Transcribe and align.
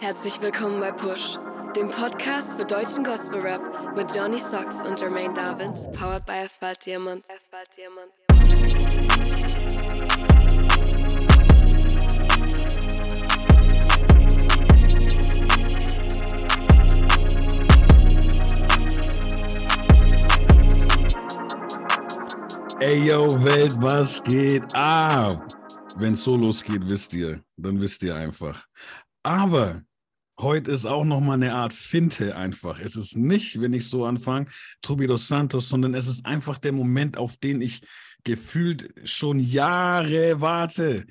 Herzlich 0.00 0.40
willkommen 0.40 0.78
bei 0.78 0.92
Push, 0.92 1.38
dem 1.74 1.90
Podcast 1.90 2.56
für 2.56 2.64
deutschen 2.64 3.02
Gospel 3.02 3.40
Rap 3.40 3.96
mit 3.96 4.14
Johnny 4.14 4.38
Socks 4.38 4.80
und 4.86 5.00
Jermaine 5.00 5.34
Davins, 5.34 5.90
powered 5.90 6.24
by 6.24 6.34
Asphalt 6.44 6.86
Diamond. 6.86 7.24
Asphalt 7.28 7.68
Diamond. 7.76 8.12
Ey, 22.78 23.04
yo, 23.04 23.42
Welt, 23.42 23.72
was 23.78 24.22
geht 24.22 24.62
ab? 24.76 25.44
Wenn 25.96 26.12
es 26.12 26.22
so 26.22 26.36
losgeht, 26.36 26.88
wisst 26.88 27.12
ihr, 27.14 27.42
dann 27.56 27.80
wisst 27.80 28.04
ihr 28.04 28.14
einfach. 28.14 28.64
Aber 29.24 29.82
heute 30.40 30.70
ist 30.70 30.86
auch 30.86 31.04
noch 31.04 31.20
mal 31.20 31.34
eine 31.34 31.54
Art 31.54 31.72
Finte 31.72 32.36
einfach. 32.36 32.80
Es 32.80 32.96
ist 32.96 33.16
nicht, 33.16 33.60
wenn 33.60 33.72
ich 33.72 33.88
so 33.88 34.04
anfange, 34.04 34.46
Tobi 34.82 35.06
dos 35.06 35.28
Santos, 35.28 35.68
sondern 35.68 35.94
es 35.94 36.06
ist 36.06 36.26
einfach 36.26 36.58
der 36.58 36.72
Moment, 36.72 37.16
auf 37.16 37.36
den 37.36 37.60
ich 37.60 37.82
gefühlt 38.24 38.92
schon 39.04 39.40
Jahre 39.40 40.40
warte. 40.40 41.06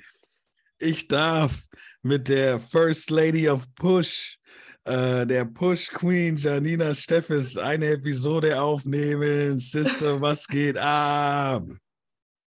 Ich 0.78 1.08
darf 1.08 1.66
mit 2.02 2.28
der 2.28 2.60
First 2.60 3.10
Lady 3.10 3.48
of 3.48 3.66
Push, 3.74 4.38
äh, 4.84 5.26
der 5.26 5.44
Push 5.44 5.88
Queen 5.88 6.36
Janina 6.36 6.94
Steffes, 6.94 7.56
eine 7.56 7.86
Episode 7.86 8.60
aufnehmen. 8.60 9.58
Sister, 9.58 10.20
was 10.20 10.46
geht 10.46 10.78
ab? 10.78 11.66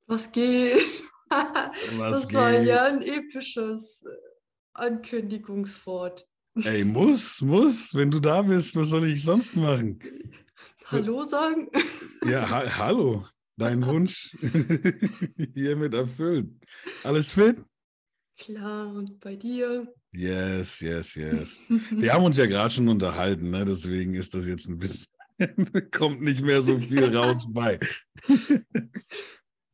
Was 0.06 0.30
geht? 0.30 1.02
Was 1.29 2.23
das 2.23 2.34
war 2.34 2.52
geht? 2.52 2.66
ja 2.66 2.87
ein 2.87 3.02
episches 3.02 4.04
Ankündigungswort. 4.74 6.26
Ey, 6.64 6.84
muss, 6.84 7.40
muss. 7.40 7.94
Wenn 7.94 8.10
du 8.10 8.20
da 8.20 8.42
bist, 8.42 8.74
was 8.76 8.88
soll 8.88 9.08
ich 9.08 9.22
sonst 9.22 9.56
machen? 9.56 9.98
Hallo 10.87 11.24
sagen? 11.24 11.68
Ja, 12.26 12.48
ha 12.48 12.65
hallo. 12.78 13.26
Dein 13.56 13.84
Wunsch 13.84 14.37
hiermit 15.54 15.92
erfüllt. 15.92 16.48
Alles 17.02 17.32
fit? 17.32 17.65
Klar, 18.38 18.95
und 18.95 19.18
bei 19.18 19.34
dir? 19.34 19.92
Yes, 20.12 20.80
yes, 20.80 21.15
yes. 21.16 21.59
Wir 21.90 22.15
haben 22.15 22.24
uns 22.24 22.37
ja 22.37 22.46
gerade 22.46 22.70
schon 22.70 22.88
unterhalten, 22.88 23.50
ne? 23.50 23.65
deswegen 23.65 24.15
ist 24.15 24.32
das 24.34 24.46
jetzt 24.46 24.68
ein 24.68 24.78
bisschen, 24.78 25.09
kommt 25.90 26.22
nicht 26.22 26.40
mehr 26.40 26.62
so 26.62 26.78
viel 26.78 27.16
raus 27.16 27.46
bei. 27.50 27.80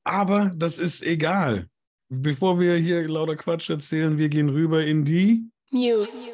Aber 0.02 0.50
das 0.56 0.78
ist 0.78 1.02
egal. 1.02 1.68
Bevor 2.08 2.60
wir 2.60 2.76
hier 2.76 3.06
lauter 3.08 3.36
Quatsch 3.36 3.70
erzählen, 3.70 4.18
wir 4.18 4.28
gehen 4.28 4.48
rüber 4.48 4.84
in 4.84 5.04
die. 5.04 5.50
News. 5.70 6.32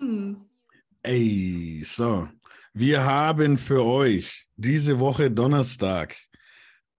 Hm. 0.00 0.44
Ey, 1.02 1.82
so. 1.84 2.28
Wir 2.72 3.04
haben 3.04 3.58
für 3.58 3.84
euch 3.84 4.46
diese 4.56 4.98
Woche 4.98 5.30
Donnerstag 5.30 6.16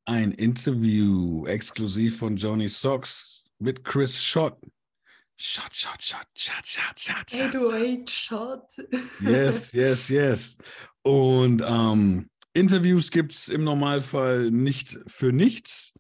ein 0.05 0.31
Interview 0.31 1.45
exklusiv 1.45 2.17
von 2.19 2.35
Johnny 2.35 2.69
Socks 2.69 3.51
mit 3.59 3.83
Chris 3.83 4.23
Schott. 4.23 4.57
Shot, 5.37 5.73
shot, 5.73 6.01
shot, 6.01 6.27
shot, 6.35 6.67
shot, 6.67 6.99
shot, 6.99 7.29
shot. 7.29 7.55
808 7.55 8.09
Shot. 8.09 8.63
Yes, 9.21 9.71
yes, 9.71 10.09
yes. 10.09 10.57
Und 11.01 11.63
ähm, 11.65 12.29
Interviews 12.53 13.09
gibt 13.09 13.31
es 13.31 13.47
im 13.47 13.63
Normalfall 13.63 14.51
nicht 14.51 14.99
für 15.07 15.31
nichts. 15.31 15.90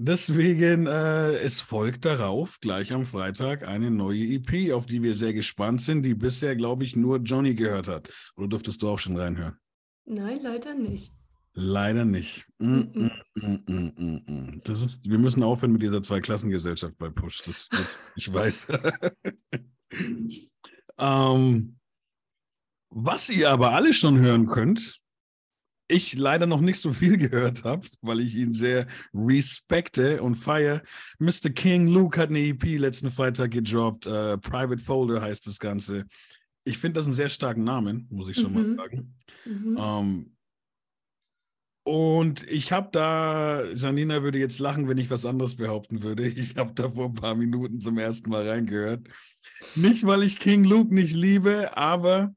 Deswegen, 0.00 0.86
äh, 0.86 1.38
es 1.38 1.60
folgt 1.60 2.04
darauf 2.04 2.60
gleich 2.60 2.92
am 2.92 3.04
Freitag 3.04 3.66
eine 3.66 3.90
neue 3.90 4.22
EP, 4.24 4.72
auf 4.72 4.86
die 4.86 5.02
wir 5.02 5.16
sehr 5.16 5.32
gespannt 5.32 5.82
sind, 5.82 6.02
die 6.02 6.14
bisher, 6.14 6.54
glaube 6.54 6.84
ich, 6.84 6.94
nur 6.94 7.18
Johnny 7.18 7.56
gehört 7.56 7.88
hat. 7.88 8.08
Oder 8.36 8.46
durftest 8.46 8.80
du 8.80 8.90
auch 8.90 9.00
schon 9.00 9.16
reinhören? 9.16 9.58
Nein, 10.04 10.38
leider 10.40 10.74
nicht. 10.74 11.12
Leider 11.52 12.04
nicht. 12.04 12.46
Mm, 12.58 12.82
mm, 12.94 13.10
mm, 13.34 13.58
mm, 13.66 13.92
mm, 13.96 14.22
mm. 14.26 14.60
Das 14.62 14.82
ist, 14.82 15.04
wir 15.04 15.18
müssen 15.18 15.42
aufhören 15.42 15.72
mit 15.72 15.82
dieser 15.82 16.00
Zweiklassengesellschaft 16.00 16.96
bei 16.96 17.08
Push. 17.10 17.42
Das, 17.42 17.68
das 17.68 17.98
ich 18.14 18.32
weiß. 18.32 18.68
ähm, 20.98 21.76
was 22.90 23.28
ihr 23.30 23.50
aber 23.50 23.72
alle 23.72 23.92
schon 23.92 24.20
hören 24.20 24.46
könnt, 24.46 25.00
ich 25.88 26.14
leider 26.16 26.46
noch 26.46 26.60
nicht 26.60 26.78
so 26.80 26.92
viel 26.92 27.16
gehört 27.30 27.64
habe, 27.64 27.86
weil 28.02 28.20
ich 28.20 28.34
ihn 28.34 28.52
sehr 28.52 28.86
respekte 29.14 30.22
und 30.22 30.36
feiere. 30.36 30.82
Mr. 31.18 31.50
King 31.54 31.88
Luke 31.88 32.20
hat 32.20 32.28
eine 32.28 32.40
EP 32.40 32.64
letzten 32.78 33.10
Freitag 33.10 33.50
gedroppt. 33.52 34.06
Äh, 34.06 34.38
Private 34.38 34.82
Folder 34.82 35.20
heißt 35.22 35.46
das 35.46 35.58
Ganze. 35.58 36.04
Ich 36.64 36.78
finde 36.78 37.00
das 37.00 37.06
einen 37.06 37.14
sehr 37.14 37.30
starken 37.30 37.64
Namen, 37.64 38.06
muss 38.10 38.28
ich 38.28 38.36
schon 38.36 38.52
Mhm. 38.52 38.76
mal 38.76 38.76
sagen. 38.76 39.14
Mhm. 39.46 39.76
Ähm, 39.80 40.32
und 41.84 42.46
ich 42.50 42.70
habe 42.72 42.90
da, 42.92 43.64
Janina 43.72 44.22
würde 44.22 44.38
jetzt 44.38 44.58
lachen, 44.58 44.88
wenn 44.88 44.98
ich 44.98 45.08
was 45.10 45.24
anderes 45.24 45.56
behaupten 45.56 46.02
würde. 46.02 46.26
Ich 46.36 46.56
habe 46.56 46.74
da 46.74 46.90
vor 46.90 47.06
ein 47.06 47.14
paar 47.14 47.34
Minuten 47.34 47.80
zum 47.80 47.96
ersten 47.98 48.28
Mal 48.28 48.46
reingehört. 48.46 49.08
Nicht, 49.74 50.06
weil 50.06 50.22
ich 50.22 50.38
King 50.38 50.64
Luke 50.64 50.94
nicht 50.94 51.14
liebe, 51.14 51.76
aber 51.76 52.34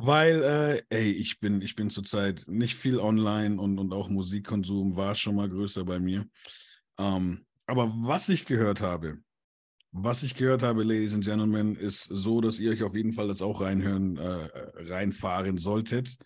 weil, 0.00 0.42
äh, 0.44 0.82
ey, 0.96 1.10
ich 1.10 1.40
bin, 1.40 1.60
ich 1.60 1.74
bin 1.74 1.90
zurzeit 1.90 2.44
nicht 2.46 2.76
viel 2.76 3.00
online 3.00 3.60
und, 3.60 3.80
und 3.80 3.92
auch 3.92 4.08
Musikkonsum 4.08 4.94
war 4.94 5.16
schon 5.16 5.34
mal 5.34 5.48
größer 5.48 5.84
bei 5.84 5.98
mir. 5.98 6.24
Ähm, 7.00 7.44
aber 7.66 7.92
was 7.96 8.28
ich 8.28 8.44
gehört 8.44 8.80
habe, 8.80 9.18
was 9.90 10.22
ich 10.22 10.36
gehört 10.36 10.62
habe, 10.62 10.84
Ladies 10.84 11.14
and 11.14 11.24
Gentlemen, 11.24 11.74
ist 11.74 12.04
so, 12.04 12.40
dass 12.40 12.60
ihr 12.60 12.70
euch 12.70 12.84
auf 12.84 12.94
jeden 12.94 13.12
Fall 13.12 13.26
das 13.26 13.42
auch 13.42 13.60
reinhören, 13.60 14.16
äh, 14.18 14.48
reinfahren 14.86 15.58
solltet. 15.58 16.16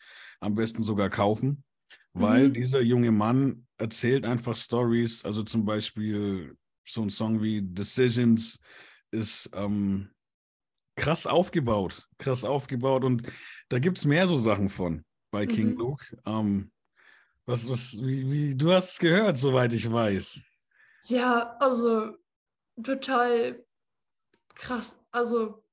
Am 0.41 0.55
besten 0.55 0.83
sogar 0.83 1.09
kaufen, 1.09 1.65
weil 2.13 2.51
Mhm. 2.51 2.53
dieser 2.53 2.83
junge 2.83 3.11
Mann 3.11 3.67
erzählt 3.79 4.27
einfach 4.27 4.55
Stories. 4.55 5.25
Also 5.25 5.45
zum 5.45 5.65
Beispiel 5.65 6.59
so 6.85 7.01
ein 7.01 7.11
Song 7.11 7.41
wie 7.43 7.63
Decisions 7.63 8.61
ist 9.11 9.49
ähm, 9.55 10.11
krass 11.03 11.27
aufgebaut, 11.27 12.09
krass 12.17 12.45
aufgebaut 12.45 13.03
und 13.03 13.25
da 13.69 13.81
gibt 13.81 13.99
es 13.99 14.05
mehr 14.05 14.29
so 14.29 14.37
Sachen 14.37 14.69
von 14.69 15.05
bei 15.33 15.47
King 15.47 15.71
Mhm. 15.71 15.79
Luke. 15.79 16.17
Ähm, 16.25 16.71
was, 17.45 17.69
was, 17.69 18.01
wie, 18.01 18.31
wie, 18.31 18.55
du 18.55 18.73
hast 18.73 18.93
es 18.93 18.99
gehört, 19.01 19.37
soweit 19.37 19.73
ich 19.73 19.91
weiß. 19.91 20.45
Ja, 21.07 21.57
also 21.59 22.17
total 22.81 23.65
krass. 24.55 25.01
Also 25.11 25.65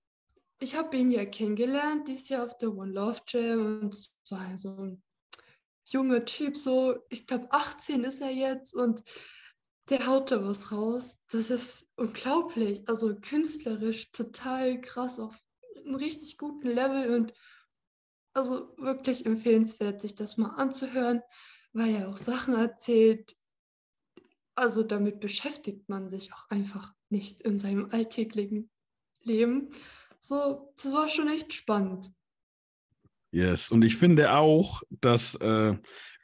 ich 0.60 0.76
habe 0.76 0.98
ihn 0.98 1.12
ja 1.12 1.26
kennengelernt 1.26 2.08
dieses 2.08 2.30
Jahr 2.30 2.46
auf 2.46 2.58
der 2.58 2.74
One 2.74 2.92
Love 2.92 3.20
Jam 3.28 3.82
und 3.82 3.94
es 3.94 4.18
war 4.32 4.58
so 4.58 4.76
ein 4.76 5.04
junger 5.86 6.26
Typ, 6.26 6.58
so 6.58 6.98
ich 7.10 7.28
glaube 7.28 7.52
18 7.52 8.04
ist 8.04 8.22
er 8.22 8.32
jetzt 8.32 8.74
und 8.74 9.04
der 9.90 10.08
haut 10.08 10.32
da 10.32 10.44
was 10.44 10.72
raus. 10.72 11.24
Das 11.32 11.50
ist 11.50 11.92
unglaublich. 11.96 12.88
Also 12.88 13.16
künstlerisch 13.20 14.12
total 14.12 14.80
krass 14.82 15.20
auf 15.20 15.42
einem 15.78 15.96
richtig 15.96 16.38
guten 16.38 16.68
Level 16.68 17.16
und 17.16 17.34
also 18.34 18.76
wirklich 18.78 19.26
empfehlenswert, 19.26 20.02
sich 20.02 20.16
das 20.16 20.38
mal 20.38 20.56
anzuhören, 20.56 21.22
weil 21.74 21.96
er 21.96 22.10
auch 22.10 22.18
Sachen 22.18 22.56
erzählt, 22.56 23.36
also 24.56 24.84
damit 24.84 25.20
beschäftigt 25.20 25.90
man 25.90 26.10
sich 26.10 26.34
auch 26.34 26.50
einfach 26.50 26.94
nicht 27.10 27.42
in 27.42 27.60
seinem 27.60 27.90
alltäglichen 27.92 28.70
Leben. 29.22 29.70
So, 30.20 30.74
das 30.76 30.92
war 30.92 31.08
schon 31.08 31.28
echt 31.28 31.54
spannend. 31.54 32.12
Yes, 33.32 33.72
und 33.72 33.84
ich 33.84 33.98
finde 33.98 34.34
auch, 34.34 34.82
dass 35.02 35.36
äh, 35.36 35.76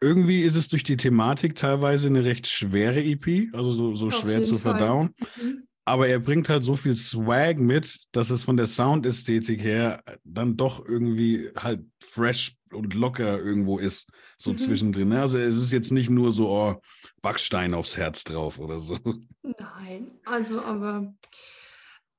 irgendwie 0.02 0.42
ist 0.42 0.56
es 0.56 0.68
durch 0.68 0.84
die 0.84 0.98
Thematik 0.98 1.56
teilweise 1.56 2.08
eine 2.08 2.26
recht 2.26 2.48
schwere 2.48 3.02
EP, 3.04 3.50
also 3.54 3.72
so, 3.72 3.94
so 3.94 4.08
Auf 4.08 4.20
schwer 4.20 4.44
zu 4.44 4.58
verdauen. 4.58 5.14
Mhm. 5.42 5.68
Aber 5.88 6.08
er 6.08 6.18
bringt 6.20 6.50
halt 6.50 6.64
so 6.64 6.76
viel 6.76 6.96
Swag 6.96 7.60
mit, 7.60 8.00
dass 8.12 8.32
es 8.32 8.42
von 8.42 8.58
der 8.58 8.66
Soundästhetik 8.66 9.62
her 9.62 10.04
dann 10.24 10.58
doch 10.58 10.84
irgendwie 10.84 11.52
halt 11.56 11.86
fresh 12.04 12.58
und 12.72 12.96
locker 12.96 13.38
irgendwo 13.40 13.78
ist, 13.78 14.10
so 14.40 14.52
Mhm. 14.52 14.58
zwischendrin. 14.58 15.10
ne? 15.10 15.22
Also 15.22 15.38
es 15.38 15.58
ist 15.58 15.72
jetzt 15.72 15.92
nicht 15.92 16.10
nur 16.10 16.32
so 16.32 16.50
oh, 16.50 16.82
Backstein 17.22 17.76
aufs 17.76 17.98
Herz 17.98 18.24
drauf 18.24 18.58
oder 18.58 18.80
so. 18.80 18.98
Nein, 19.44 20.20
also 20.26 20.60
aber 20.62 21.14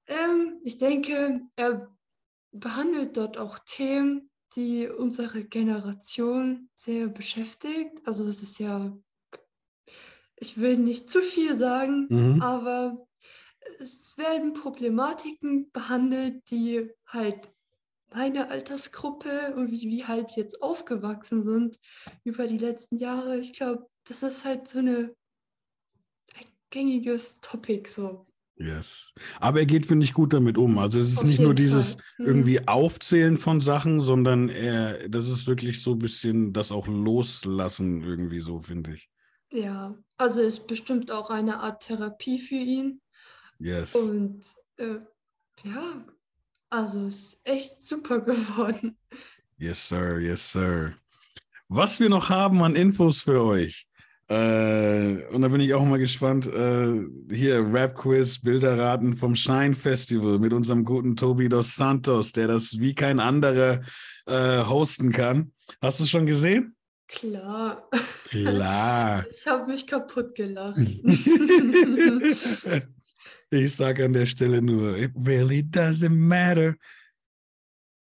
ähm, 0.07 0.61
ich 0.63 0.79
denke, 0.79 1.41
er 1.57 1.89
behandelt 2.53 3.17
dort 3.17 3.37
auch 3.37 3.59
Themen, 3.67 4.31
die 4.55 4.89
unsere 4.89 5.45
Generation 5.45 6.69
sehr 6.75 7.09
beschäftigt. 7.09 8.07
Also 8.07 8.27
es 8.27 8.43
ist 8.43 8.59
ja, 8.59 8.97
ich 10.37 10.61
will 10.61 10.79
nicht 10.79 11.11
zu 11.11 11.21
viel 11.21 11.55
sagen, 11.55 12.07
Mhm. 12.11 12.43
aber 12.43 13.07
es 13.79 14.17
werden 14.17 14.55
Problematiken 14.55 15.71
behandelt, 15.73 16.51
die 16.51 16.91
halt 17.07 17.51
meine 18.13 18.49
Altersgruppe 18.51 19.55
und 19.57 19.73
wie 19.73 19.91
wir 19.91 20.09
halt 20.09 20.37
jetzt 20.37 20.63
aufgewachsen 20.63 21.43
sind 21.43 21.79
über 22.25 22.47
die 22.47 22.59
letzten 22.59 22.97
Jahre. 22.97 23.39
Ich 23.39 23.55
glaube, 23.55 23.89
das 24.05 24.23
ist 24.23 24.45
halt 24.45 24.69
so 24.69 24.79
eine 24.79 25.15
ein 26.37 26.47
gängiges 26.71 27.41
Topic 27.41 27.89
so. 27.91 28.27
Yes. 28.59 29.13
Aber 29.39 29.61
er 29.61 29.67
geht, 29.67 29.87
finde 29.87 30.05
ich, 30.05 30.15
gut 30.15 30.33
damit 30.33 30.57
um. 30.57 30.79
Also 30.79 30.99
es 30.99 31.11
ist 31.11 31.19
Auf 31.19 31.25
nicht 31.25 31.41
nur 31.41 31.55
dieses. 31.55 31.97
Mhm. 32.19 32.27
irgendwie 32.27 32.67
Aufzählen 32.67 33.37
von 33.37 33.61
Sachen, 33.61 34.01
sondern 34.01 34.49
er, 34.49 35.09
das 35.09 35.29
ist 35.29 35.47
wirklich 35.47 35.83
so 35.83 35.93
ein 35.93 35.99
bisschen 35.99 36.53
das 36.53 36.73
auch 36.73 36.89
loslassen 36.89 38.03
irgendwie 38.03 38.41
so, 38.41 38.61
finde 38.61 38.95
ich. 38.95 39.11
Ja, 39.53 39.95
also 40.17 40.41
ist 40.41 40.67
bestimmt 40.67 41.13
auch 41.13 41.31
eine 41.31 41.61
Art 41.61 41.83
Therapie 41.83 42.39
für 42.39 42.55
ihn. 42.55 43.01
Yes. 43.59 43.95
Und 43.95 44.43
äh, 44.79 44.99
ja, 45.65 46.07
also 46.71 47.07
ist 47.07 47.47
echt 47.47 47.83
super 47.83 48.21
geworden. 48.21 48.97
Yes, 49.59 49.89
sir. 49.89 50.19
Yes, 50.19 50.53
sir. 50.53 50.95
Was 51.69 52.01
wir 52.01 52.09
noch 52.09 52.29
haben 52.29 52.63
an 52.63 52.77
Infos 52.77 53.23
für 53.23 53.43
euch. 53.43 53.87
Äh, 54.29 55.25
und 55.31 55.43
da 55.43 55.49
bin 55.49 55.61
ich 55.61 55.73
auch 55.75 55.85
mal 55.85 55.99
gespannt. 55.99 56.49
Äh, 56.49 57.05
hier, 57.33 57.73
Rap-Quiz, 57.73 58.41
Bilderraten 58.41 59.17
vom 59.17 59.37
Shine 59.37 59.75
Festival 59.75 60.39
mit 60.39 60.53
unserem 60.53 60.85
guten 60.85 61.15
Tobi 61.15 61.49
dos 61.49 61.77
Santos, 61.77 62.33
der 62.33 62.49
das 62.49 62.81
wie 62.81 62.95
kein 62.95 63.21
anderer 63.21 63.83
äh, 64.27 64.65
hosten 64.65 65.13
kann. 65.13 65.53
Hast 65.81 66.01
du 66.01 66.05
es 66.05 66.11
schon 66.11 66.27
gesehen? 66.27 66.75
Klar, 67.09 67.89
Klar. 68.29 69.25
ich 69.31 69.47
habe 69.47 69.71
mich 69.71 69.87
kaputt 69.87 70.35
gelacht. 70.35 70.79
ich 73.51 73.77
sage 73.77 74.05
an 74.05 74.13
der 74.13 74.27
Stelle 74.27 74.61
nur, 74.61 74.97
it 74.97 75.13
really 75.15 75.61
doesn't 75.61 76.09
matter. 76.09 76.75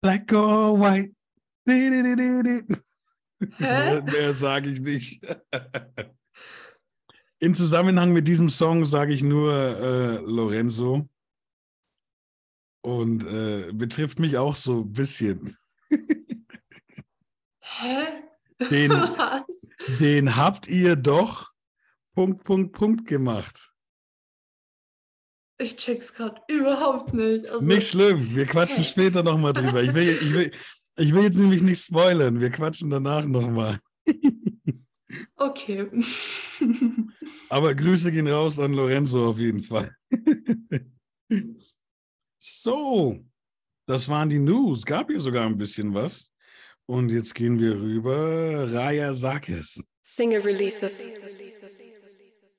Black 0.01 0.31
or 0.31 0.79
white. 0.79 1.11
Hä? 3.57 4.01
Mehr 4.01 4.33
sage 4.33 4.69
ich 4.69 4.79
nicht. 4.79 5.25
Im 7.39 7.55
Zusammenhang 7.55 8.13
mit 8.13 8.27
diesem 8.27 8.49
Song 8.49 8.85
sage 8.85 9.13
ich 9.13 9.21
nur 9.21 9.53
äh, 9.53 10.15
Lorenzo. 10.21 11.09
Und 12.81 13.23
äh, 13.25 13.71
betrifft 13.73 14.19
mich 14.19 14.37
auch 14.37 14.55
so 14.55 14.81
ein 14.81 14.93
bisschen. 14.93 15.55
Hä? 17.61 18.23
Den, 18.71 18.91
Was? 18.91 19.71
den 19.99 20.35
habt 20.35 20.67
ihr 20.67 20.95
doch 20.95 21.51
Punkt, 22.13 22.43
Punkt, 22.43 22.73
Punkt 22.73 23.07
gemacht. 23.07 23.73
Ich 25.57 25.75
check's 25.77 26.13
gerade 26.13 26.41
überhaupt 26.47 27.13
nicht. 27.13 27.47
Also, 27.47 27.65
Nicht 27.65 27.89
schlimm, 27.89 28.35
wir 28.35 28.45
quatschen 28.45 28.83
später 28.83 29.23
nochmal 29.23 29.53
drüber. 29.53 29.81
Ich 29.81 29.93
will, 29.93 30.09
ich, 30.09 30.33
will, 30.33 30.51
ich 30.95 31.13
will 31.13 31.23
jetzt 31.23 31.39
nämlich 31.39 31.61
nicht 31.61 31.83
spoilern. 31.83 32.39
Wir 32.39 32.49
quatschen 32.49 32.89
danach 32.89 33.25
nochmal. 33.25 33.79
Okay. 35.35 35.89
Aber 37.49 37.75
Grüße 37.75 38.11
gehen 38.11 38.27
raus 38.27 38.59
an 38.59 38.73
Lorenzo 38.73 39.29
auf 39.29 39.37
jeden 39.37 39.61
Fall. 39.61 39.95
so, 42.37 43.25
das 43.85 44.07
waren 44.09 44.29
die 44.29 44.39
News. 44.39 44.85
Gab 44.85 45.09
hier 45.09 45.19
sogar 45.19 45.45
ein 45.45 45.57
bisschen 45.57 45.93
was. 45.93 46.31
Und 46.85 47.09
jetzt 47.09 47.35
gehen 47.35 47.59
wir 47.59 47.79
rüber. 47.79 48.71
Raya 48.71 49.13
Sakis. 49.13 49.83
Single 50.01 50.41
Releases. 50.41 51.03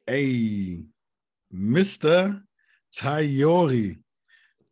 Ey, 0.06 0.86
Mr. 1.50 2.42
Tayori, 2.90 4.02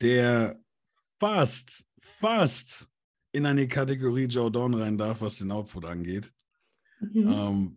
der 0.00 0.60
fast, 1.18 1.84
fast 2.00 2.91
in 3.32 3.46
eine 3.46 3.66
Kategorie 3.68 4.26
Jordan 4.26 4.74
rein 4.74 4.98
darf, 4.98 5.20
was 5.20 5.38
den 5.38 5.50
Output 5.52 5.84
angeht. 5.86 6.32
Mhm. 7.00 7.28
Ähm, 7.32 7.76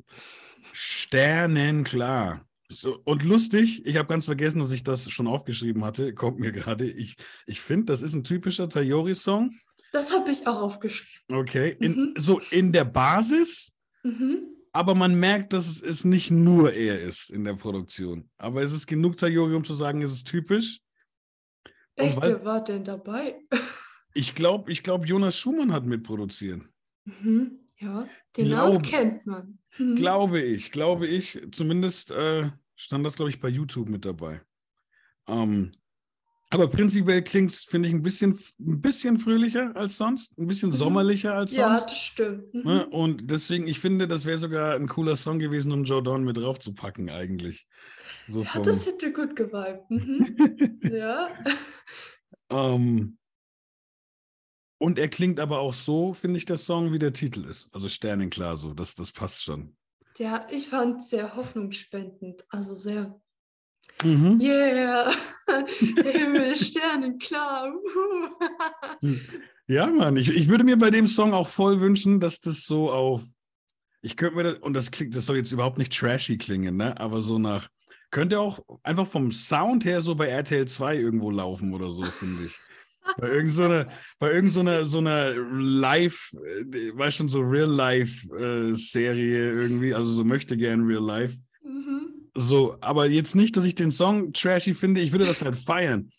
sternenklar. 0.74 2.46
So, 2.68 3.00
und 3.06 3.24
lustig, 3.24 3.86
ich 3.86 3.96
habe 3.98 4.07
ganz 4.07 4.25
vergessen, 4.25 4.60
dass 4.60 4.72
ich 4.72 4.84
das 4.84 5.10
schon 5.12 5.28
aufgeschrieben 5.28 5.84
hatte, 5.86 6.13
kommt 6.13 6.40
mir 6.40 6.52
gerade. 6.52 6.90
Ich, 6.90 7.16
ich 7.46 7.62
finde, 7.62 7.86
das 7.86 8.02
ist 8.02 8.16
ein 8.16 8.24
typischer 8.24 8.68
Tayori-Song. 8.68 9.56
Das 9.92 10.13
habe 10.13 10.31
ich 10.31 10.46
auch 10.48 10.62
aufgeschrieben. 10.62 11.38
Okay. 11.38 11.78
In, 11.80 11.92
Mhm. 11.96 12.13
So 12.18 12.42
in 12.51 12.72
der 12.74 12.86
Basis, 12.86 13.72
Mhm. 14.04 14.48
aber 14.74 14.94
man 14.96 15.16
merkt, 15.19 15.54
dass 15.54 15.81
es, 15.81 16.06
nicht 16.06 16.31
nur 16.31 16.74
er 16.74 17.01
ist 17.01 17.30
in 17.30 17.44
der 17.44 17.54
Produktion. 17.54 18.30
Aber 18.38 18.62
es 18.63 18.74
ist 18.74 18.88
genug 18.88 19.18
Tayori, 19.18 19.54
um 19.54 19.63
zu 19.63 19.74
sagen, 19.75 20.01
es 20.01 20.12
ist 20.12 20.28
typisch. 20.28 20.80
Echt, 21.96 22.22
wer 22.22 22.44
war 22.44 22.63
denn 22.63 22.84
dabei? 22.84 23.42
Ich 24.18 24.34
glaube, 24.34 24.72
ich 24.72 24.82
glaub, 24.82 25.06
Jonas 25.06 25.38
Schumann 25.38 25.74
hat 25.74 25.86
mitproduziert. 25.86 26.62
Mhm. 27.04 27.60
Ja, 27.80 28.08
den 28.38 28.50
Namen 28.52 28.82
kennt 28.82 29.26
man. 29.28 29.60
Mhm. 29.78 29.96
Glaube 29.98 30.42
ich, 30.42 30.72
glaube 30.72 31.06
ich. 31.06 31.46
Zumindest 31.52 32.12
äh, 32.12 32.50
stand 32.78 33.06
das, 33.06 33.18
glaube 33.18 33.30
ich, 33.30 33.42
bei 33.42 33.50
YouTube 33.50 33.90
mit 33.90 34.06
dabei. 34.06 34.42
Ähm, 35.28 35.74
aber 36.50 36.68
prinzipiell 36.70 37.22
klingt 37.24 37.52
es, 37.52 37.66
finde 37.66 37.90
ich, 37.90 37.94
ein 37.94 38.02
bisschen, 38.04 38.40
ein 38.60 38.80
bisschen 38.80 39.20
fröhlicher 39.20 39.76
als 39.76 39.98
sonst, 39.98 40.38
ein 40.38 40.48
bisschen 40.48 40.70
Mhm. 40.70 40.74
sommerlicher 40.76 41.34
als 41.34 41.54
Ja, 41.54 41.76
sonst. 41.80 41.92
das 41.92 42.00
stimmt. 42.00 42.54
Mhm. 42.54 42.62
Ne? 42.64 42.88
Und 42.88 43.30
deswegen, 43.30 43.68
ich 43.68 43.80
finde, 43.82 44.08
das 44.08 44.24
wäre 44.24 44.38
sogar 44.38 44.76
ein 44.76 44.88
cooler 44.88 45.18
Song 45.18 45.40
gewesen, 45.40 45.74
um 45.74 45.84
Jordan 45.84 46.24
mit 46.24 46.38
draufzupacken, 46.38 47.10
eigentlich. 47.10 47.68
So 48.28 48.44
Ja, 48.44 48.50
vom, 48.50 48.64
das 48.64 48.88
hätte 48.88 49.12
gut 49.12 49.36
geweibt. 49.36 49.92
Mhm. 49.92 50.80
ja. 50.84 51.28
ähm, 52.50 53.18
und 54.86 55.00
er 55.00 55.08
klingt 55.10 55.40
aber 55.40 55.60
auch 55.60 55.74
so, 55.74 56.14
finde 56.14 56.38
ich, 56.38 56.46
der 56.46 56.58
Song, 56.58 56.94
wie 56.94 57.00
der 57.00 57.12
Titel 57.14 57.46
ist. 57.46 57.74
Also 57.74 57.90
sternenklar 57.90 58.56
so, 58.56 58.74
das, 58.74 58.94
das 58.96 59.12
passt 59.12 59.44
schon. 59.44 59.76
ja, 60.20 60.46
ich 60.52 60.68
fand 60.68 61.02
sehr 61.02 61.36
hoffnungsspendend. 61.36 62.44
Also 62.50 62.76
sehr, 62.76 63.20
Mhm. 64.04 64.40
yeah, 64.42 65.10
der 66.04 66.12
Himmel 66.14 66.42
ist 66.52 66.68
sternenklar. 66.72 67.72
uhu. 67.72 69.10
Ja, 69.68 69.88
Mann, 69.88 70.18
ich, 70.18 70.30
ich 70.30 70.48
würde 70.50 70.64
mir 70.64 70.78
bei 70.78 70.92
dem 70.92 71.08
Song 71.08 71.34
auch 71.34 71.48
voll 71.48 71.82
wünschen, 71.82 72.20
dass 72.20 72.40
das 72.40 72.64
so 72.66 72.92
auf. 72.92 73.24
Ich 74.02 74.16
könnte 74.18 74.36
mir 74.36 74.44
das, 74.44 74.58
und 74.60 74.74
das 74.74 74.92
klingt, 74.92 75.16
das 75.16 75.26
soll 75.26 75.38
jetzt 75.38 75.52
überhaupt 75.52 75.78
nicht 75.78 75.98
trashy 75.98 76.38
klingen, 76.38 76.78
ne? 76.78 77.00
Aber 77.00 77.22
so 77.22 77.40
nach. 77.40 77.70
Könnte 78.12 78.40
auch 78.40 78.60
einfach 78.84 79.08
vom 79.08 79.32
Sound 79.32 79.84
her 79.86 80.02
so 80.02 80.16
bei 80.16 80.28
RTL 80.28 80.68
2 80.68 80.96
irgendwo 80.98 81.32
laufen 81.32 81.74
oder 81.74 81.90
so, 81.92 82.04
finde 82.04 82.46
ich. 82.46 82.56
Bei 83.18 83.30
irgend 83.30 83.52
so 83.52 83.63
einer, 83.63 83.88
bei 84.19 84.31
irgend 84.31 84.52
so 84.52 84.60
einer, 84.62 84.86
so 84.86 84.98
einer 84.98 85.34
Live, 85.34 86.34
äh, 86.34 86.98
weißt 86.98 87.18
schon, 87.18 87.30
so 87.30 87.42
Real-Life-Serie 87.42 89.54
irgendwie, 89.54 89.94
also 89.94 90.10
so 90.10 90.24
möchte 90.24 90.57
gern 90.57 90.81
Real-Life. 90.81 91.38
Mhm. 91.63 92.30
So, 92.36 92.78
aber 92.81 93.07
jetzt 93.07 93.36
nicht, 93.36 93.56
dass 93.56 93.66
ich 93.66 93.75
den 93.75 93.92
Song 93.92 94.34
trashy 94.34 94.74
finde, 94.74 95.02
ich 95.02 95.12
würde 95.12 95.25
das 95.25 95.44
halt 95.44 95.56
feiern. 95.56 96.12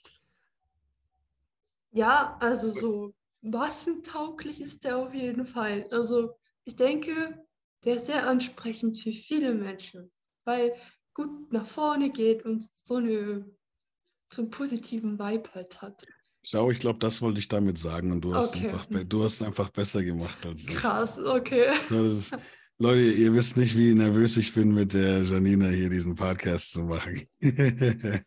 Ja, 1.92 2.36
also 2.40 2.70
so 2.70 3.14
massentauglich 3.42 4.60
ist 4.60 4.84
der 4.84 4.98
auf 4.98 5.14
jeden 5.14 5.46
Fall. 5.46 5.86
Also 5.90 6.36
ich 6.64 6.76
denke, 6.76 7.44
der 7.84 7.96
ist 7.96 8.06
sehr 8.06 8.26
ansprechend 8.26 8.98
für 8.98 9.12
viele 9.12 9.54
Menschen, 9.54 10.10
weil 10.44 10.74
gut 11.14 11.52
nach 11.52 11.66
vorne 11.66 12.10
geht 12.10 12.44
und 12.44 12.62
so, 12.62 12.96
eine, 12.96 13.50
so 14.30 14.42
einen 14.42 14.50
positiven 14.50 15.18
Vibe 15.18 15.54
halt 15.54 15.80
hat. 15.80 16.04
Schau, 16.48 16.70
ich 16.70 16.78
glaube, 16.78 17.00
das 17.00 17.22
wollte 17.22 17.40
ich 17.40 17.48
damit 17.48 17.76
sagen 17.76 18.12
und 18.12 18.20
du 18.20 18.32
hast, 18.32 18.54
Okay. 18.54 18.68
einfach, 18.68 18.86
du 19.04 19.24
hast 19.24 19.34
es 19.34 19.42
einfach 19.42 19.68
besser 19.70 20.04
gemacht 20.04 20.46
als 20.46 20.62
ich. 20.62 20.68
Krass, 20.68 21.18
okay. 21.18 21.72
Ist, 21.90 22.38
Leute, 22.78 23.00
ihr 23.00 23.34
wisst 23.34 23.56
nicht, 23.56 23.76
wie 23.76 23.92
nervös 23.94 24.36
ich 24.36 24.54
bin, 24.54 24.72
mit 24.72 24.94
der 24.94 25.22
Janina 25.22 25.68
hier 25.70 25.90
diesen 25.90 26.14
Podcast 26.14 26.70
zu 26.70 26.84
machen. 26.84 27.20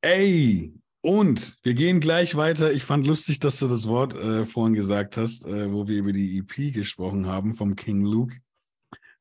Ey, 0.00 0.74
und 1.00 1.58
wir 1.62 1.74
gehen 1.74 2.00
gleich 2.00 2.34
weiter. 2.34 2.72
Ich 2.72 2.82
fand 2.82 3.06
lustig, 3.06 3.38
dass 3.38 3.60
du 3.60 3.68
das 3.68 3.86
Wort 3.86 4.14
äh, 4.16 4.44
vorhin 4.44 4.74
gesagt 4.74 5.16
hast, 5.16 5.46
äh, 5.46 5.70
wo 5.72 5.86
wir 5.86 5.98
über 5.98 6.12
die 6.12 6.38
EP 6.38 6.72
gesprochen 6.74 7.26
haben 7.26 7.54
vom 7.54 7.76
King 7.76 8.04
Luke. 8.04 8.36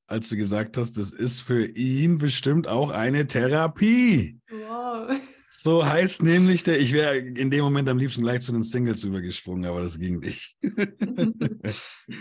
Als 0.07 0.29
du 0.29 0.37
gesagt 0.37 0.77
hast, 0.77 0.97
das 0.97 1.13
ist 1.13 1.41
für 1.41 1.67
ihn 1.67 2.17
bestimmt 2.17 2.67
auch 2.67 2.89
eine 2.89 3.27
Therapie. 3.27 4.39
Wow. 4.49 5.15
So 5.59 5.83
heißt 5.83 6.21
nämlich 6.21 6.61
der, 6.61 6.79
ich 6.79 6.93
wäre 6.93 7.17
in 7.17 7.49
dem 7.49 7.63
Moment 7.63 7.89
am 7.89 7.97
liebsten 7.97 8.21
gleich 8.21 8.41
zu 8.41 8.51
den 8.51 8.61
Singles 8.61 9.03
übergesprungen, 9.03 9.65
aber 9.65 9.81
das 9.81 9.97
ging 9.97 10.19
nicht. 10.19 10.55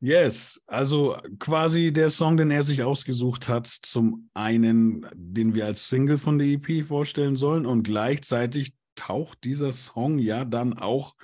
Yes, 0.00 0.60
also 0.66 1.16
quasi 1.38 1.90
der 1.90 2.10
Song, 2.10 2.36
den 2.36 2.50
er 2.50 2.62
sich 2.62 2.82
ausgesucht 2.82 3.48
hat, 3.48 3.66
zum 3.66 4.28
einen, 4.34 5.06
den 5.14 5.54
wir 5.54 5.64
als 5.64 5.88
Single 5.88 6.18
von 6.18 6.38
der 6.38 6.46
EP 6.48 6.84
vorstellen 6.84 7.36
sollen 7.36 7.64
und 7.64 7.84
gleichzeitig 7.84 8.74
taucht 8.96 9.44
dieser 9.44 9.72
Song 9.72 10.18
ja 10.18 10.44
dann 10.44 10.74
auch 10.74 11.14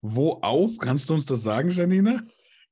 wo 0.00 0.34
auf? 0.42 0.78
Kannst 0.78 1.10
du 1.10 1.14
uns 1.14 1.26
das 1.26 1.42
sagen, 1.42 1.70
Janina? 1.70 2.22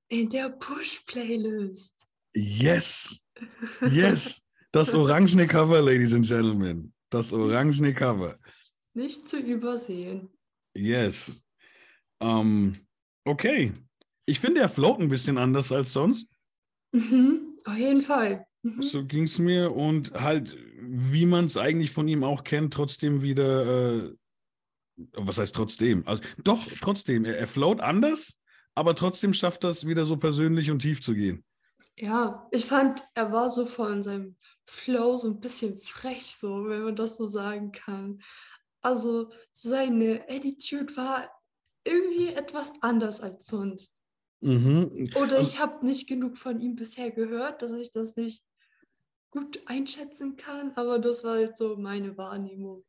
In 0.07 0.29
der 0.29 0.51
Push-Playlist. 0.51 2.07
Yes, 2.35 3.25
yes, 3.91 4.45
das 4.71 4.95
orangene 4.95 5.49
Cover, 5.49 5.83
Ladies 5.83 6.15
and 6.15 6.25
Gentlemen, 6.25 6.93
das 7.11 7.33
orangene 7.33 7.95
Cover. 7.95 8.39
Nicht 8.95 9.29
zu 9.29 9.39
übersehen. 9.39 10.29
Yes. 10.75 11.45
Ähm, 12.21 12.77
okay. 13.25 13.73
Ich 14.27 14.41
finde, 14.41 14.61
er 14.61 14.69
float 14.69 15.01
ein 15.01 15.09
bisschen 15.09 15.39
anders 15.39 15.73
als 15.73 15.93
sonst. 15.93 16.31
Mhm, 16.93 17.57
auf 17.65 17.77
jeden 17.77 18.03
Fall. 18.03 18.45
Mhm. 18.63 18.83
So 18.83 19.05
ging 19.05 19.25
es 19.25 19.39
mir 19.39 19.73
und 19.75 20.13
halt, 20.13 20.57
wie 20.81 21.27
man 21.27 21.47
es 21.47 21.57
eigentlich 21.57 21.91
von 21.91 22.09
ihm 22.09 22.25
auch 22.25 22.45
kennt, 22.45 22.75
trotzdem 22.75 23.23
wieder, 23.23 24.07
äh, 24.07 24.15
was 25.13 25.39
heißt 25.39 25.55
trotzdem? 25.55 26.07
Also 26.07 26.23
doch, 26.43 26.67
trotzdem, 26.81 27.25
er, 27.25 27.39
er 27.39 27.49
float 27.49 27.81
anders, 27.81 28.39
aber 28.75 28.95
trotzdem 28.95 29.33
schafft 29.33 29.65
das 29.65 29.87
wieder 29.87 30.05
so 30.05 30.17
persönlich 30.17 30.71
und 30.71 30.81
tief 30.81 31.01
zu 31.01 31.15
gehen. 31.15 31.45
Ja, 32.01 32.49
ich 32.53 32.65
fand, 32.65 33.03
er 33.15 33.33
war 33.33 33.51
so 33.51 33.67
von 33.67 34.03
seinem 34.03 34.37
Flow 34.65 35.17
so 35.17 35.29
ein 35.29 35.41
bisschen 35.41 35.79
frech, 35.79 36.37
so, 36.37 36.69
wenn 36.69 36.83
man 36.83 36.97
das 36.97 37.17
so 37.17 37.27
sagen 37.27 37.73
kann. 37.73 38.21
Also 38.81 39.33
seine 39.51 40.25
Attitude 40.29 40.97
war 40.97 41.29
irgendwie 41.85 42.29
etwas 42.29 42.73
anders 42.83 43.21
als 43.21 43.47
sonst. 43.47 44.01
Mhm. 44.41 45.11
Oder 45.17 45.41
ich 45.41 45.59
habe 45.59 45.85
nicht 45.85 46.09
genug 46.09 46.39
von 46.39 46.61
ihm 46.61 46.77
bisher 46.77 47.11
gehört, 47.11 47.63
dass 47.63 47.73
ich 47.73 47.91
das 47.91 48.17
nicht 48.17 48.45
gut 49.31 49.61
einschätzen 49.67 50.37
kann, 50.37 50.73
aber 50.77 50.99
das 50.99 51.25
war 51.25 51.39
jetzt 51.39 51.59
so 51.59 51.77
meine 51.77 52.17
Wahrnehmung. 52.17 52.85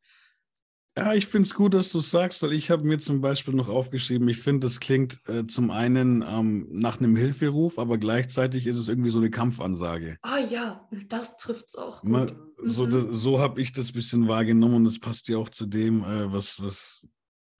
Ja, 0.96 1.14
ich 1.14 1.26
finde 1.26 1.46
es 1.46 1.54
gut, 1.54 1.74
dass 1.74 1.92
du 1.92 2.00
es 2.00 2.10
sagst, 2.10 2.42
weil 2.42 2.52
ich 2.52 2.68
habe 2.70 2.82
mir 2.84 2.98
zum 2.98 3.20
Beispiel 3.20 3.54
noch 3.54 3.68
aufgeschrieben, 3.68 4.28
ich 4.28 4.38
finde, 4.38 4.66
das 4.66 4.80
klingt 4.80 5.20
äh, 5.28 5.46
zum 5.46 5.70
einen 5.70 6.22
ähm, 6.26 6.66
nach 6.72 6.98
einem 6.98 7.14
Hilferuf, 7.16 7.78
aber 7.78 7.96
gleichzeitig 7.96 8.66
ist 8.66 8.76
es 8.76 8.88
irgendwie 8.88 9.10
so 9.10 9.18
eine 9.18 9.30
Kampfansage. 9.30 10.18
Ah 10.22 10.38
ja, 10.50 10.88
das 11.08 11.36
trifft's 11.36 11.76
auch 11.76 12.02
Ma- 12.02 12.26
gut. 12.26 12.36
So, 12.62 12.86
Mhm. 12.86 13.14
so 13.14 13.38
habe 13.38 13.60
ich 13.62 13.72
das 13.72 13.92
bisschen 13.92 14.26
wahrgenommen 14.28 14.74
und 14.76 14.86
es 14.86 14.98
passt 14.98 15.28
ja 15.28 15.38
auch 15.38 15.48
zu 15.48 15.64
dem, 15.66 16.02
äh, 16.04 16.30
was, 16.32 16.60
was 16.62 17.06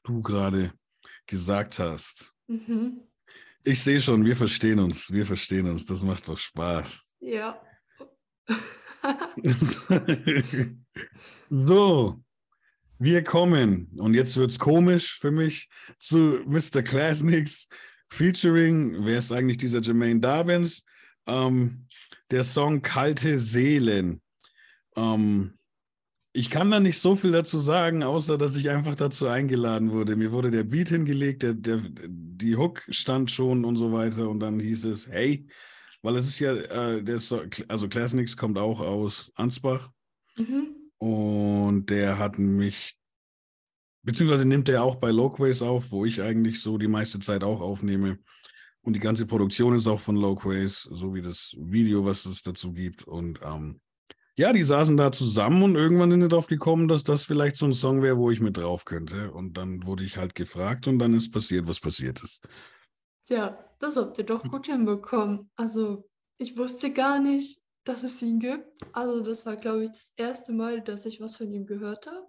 du 0.05 0.21
gerade 0.21 0.73
gesagt 1.27 1.79
hast. 1.79 2.35
Mhm. 2.49 3.01
Ich 3.63 3.81
sehe 3.83 4.01
schon, 4.01 4.25
wir 4.25 4.35
verstehen 4.37 4.79
uns, 4.81 5.11
wir 5.13 5.25
verstehen 5.25 5.71
uns, 5.71 5.87
das 5.87 6.03
macht 6.03 6.29
doch 6.29 6.37
Spaß. 6.37 7.15
Ja. 7.21 7.61
so, 11.51 12.21
wir 13.00 13.25
kommen, 13.25 13.88
und 13.97 14.12
jetzt 14.12 14.37
wird 14.37 14.50
es 14.50 14.59
komisch 14.59 15.19
für 15.19 15.30
mich, 15.30 15.71
zu 15.99 16.42
Mr. 16.47 16.83
Klasniks 16.83 17.66
featuring, 18.09 19.07
wer 19.07 19.19
ist 19.19 19.33
eigentlich 19.33 19.57
dieser 19.57 19.80
Jermaine 19.80 20.21
Darvins? 20.21 20.85
Ähm, 21.26 21.87
der 22.30 22.45
Song 22.45 22.83
Kalte 22.83 23.38
Seelen. 23.38 24.21
Ähm, 24.97 25.54
ich 26.33 26.50
kann 26.50 26.71
da 26.71 26.78
nicht 26.78 26.99
so 26.99 27.16
viel 27.16 27.33
dazu 27.33 27.59
sagen, 27.59 28.02
außer 28.02 28.37
dass 28.37 28.54
ich 28.54 28.69
einfach 28.69 28.97
dazu 28.97 29.26
eingeladen 29.28 29.92
wurde. 29.92 30.14
Mir 30.14 30.30
wurde 30.30 30.50
der 30.50 30.64
Beat 30.64 30.90
hingelegt, 30.90 31.42
der, 31.42 31.54
der, 31.54 31.80
die 31.83 32.54
Hook 32.54 32.83
stand 32.90 33.30
schon 33.30 33.64
und 33.64 33.76
so 33.76 33.92
weiter. 33.92 34.28
Und 34.28 34.40
dann 34.40 34.61
hieß 34.61 34.85
es, 34.85 35.09
hey, 35.09 35.49
weil 36.02 36.16
es 36.16 36.28
ist 36.28 36.38
ja, 36.38 36.54
äh, 36.54 37.02
der 37.02 37.19
so 37.19 37.42
also 37.66 37.88
Klasniks 37.88 38.37
kommt 38.37 38.59
auch 38.59 38.80
aus 38.80 39.33
Ansbach 39.37 39.90
mhm. 40.37 40.80
Und 41.00 41.87
der 41.87 42.19
hat 42.19 42.38
mich, 42.38 42.99
beziehungsweise 44.02 44.45
nimmt 44.45 44.69
er 44.69 44.83
auch 44.83 44.97
bei 44.97 45.11
Loquays 45.11 45.62
auf, 45.62 45.90
wo 45.92 46.04
ich 46.04 46.21
eigentlich 46.21 46.61
so 46.61 46.76
die 46.76 46.88
meiste 46.88 47.19
Zeit 47.21 47.42
auch 47.42 47.62
aufnehme. 47.62 48.19
Und 48.83 48.95
die 48.95 49.00
ganze 49.00 49.26
Produktion 49.26 49.75
ist 49.75 49.87
auch 49.87 50.00
von 50.00 50.16
Loquays, 50.16 50.83
so 50.83 51.14
wie 51.14 51.23
das 51.23 51.57
Video, 51.59 52.04
was 52.04 52.26
es 52.26 52.42
dazu 52.42 52.73
gibt. 52.73 53.04
Und 53.04 53.40
ähm, 53.42 53.80
ja, 54.37 54.52
die 54.52 54.62
saßen 54.62 54.97
da 54.99 55.11
zusammen 55.11 55.62
und 55.62 55.75
irgendwann 55.75 56.11
sind 56.11 56.21
sie 56.21 56.28
drauf 56.28 56.47
gekommen, 56.47 56.87
dass 56.87 57.02
das 57.02 57.25
vielleicht 57.25 57.57
so 57.57 57.64
ein 57.64 57.73
Song 57.73 58.02
wäre, 58.02 58.19
wo 58.19 58.30
ich 58.30 58.40
mit 58.40 58.59
drauf 58.59 58.85
könnte. 58.85 59.33
Und 59.33 59.54
dann 59.54 59.87
wurde 59.87 60.04
ich 60.04 60.19
halt 60.19 60.35
gefragt 60.35 60.87
und 60.87 60.99
dann 60.99 61.14
ist 61.14 61.33
passiert, 61.33 61.66
was 61.66 61.80
passiert 61.80 62.23
ist. 62.23 62.47
Ja, 63.28 63.59
das 63.78 63.97
habt 63.97 64.19
ihr 64.19 64.25
doch 64.25 64.42
gut 64.45 64.66
hinbekommen. 64.66 65.50
Also, 65.57 66.09
ich 66.37 66.59
wusste 66.59 66.92
gar 66.92 67.21
nicht, 67.21 67.61
dass 67.91 68.05
es 68.05 68.23
ihn 68.23 68.39
gibt. 68.39 68.67
Also, 68.93 69.21
das 69.21 69.45
war, 69.47 69.57
glaube 69.57 69.85
ich, 69.85 69.91
das 69.91 70.13
erste 70.17 70.53
Mal, 70.53 70.81
dass 70.81 71.07
ich 71.07 71.21
was 71.21 71.37
von 71.37 71.53
ihm 71.53 71.67
gehört 71.67 72.07
habe. 72.07 72.27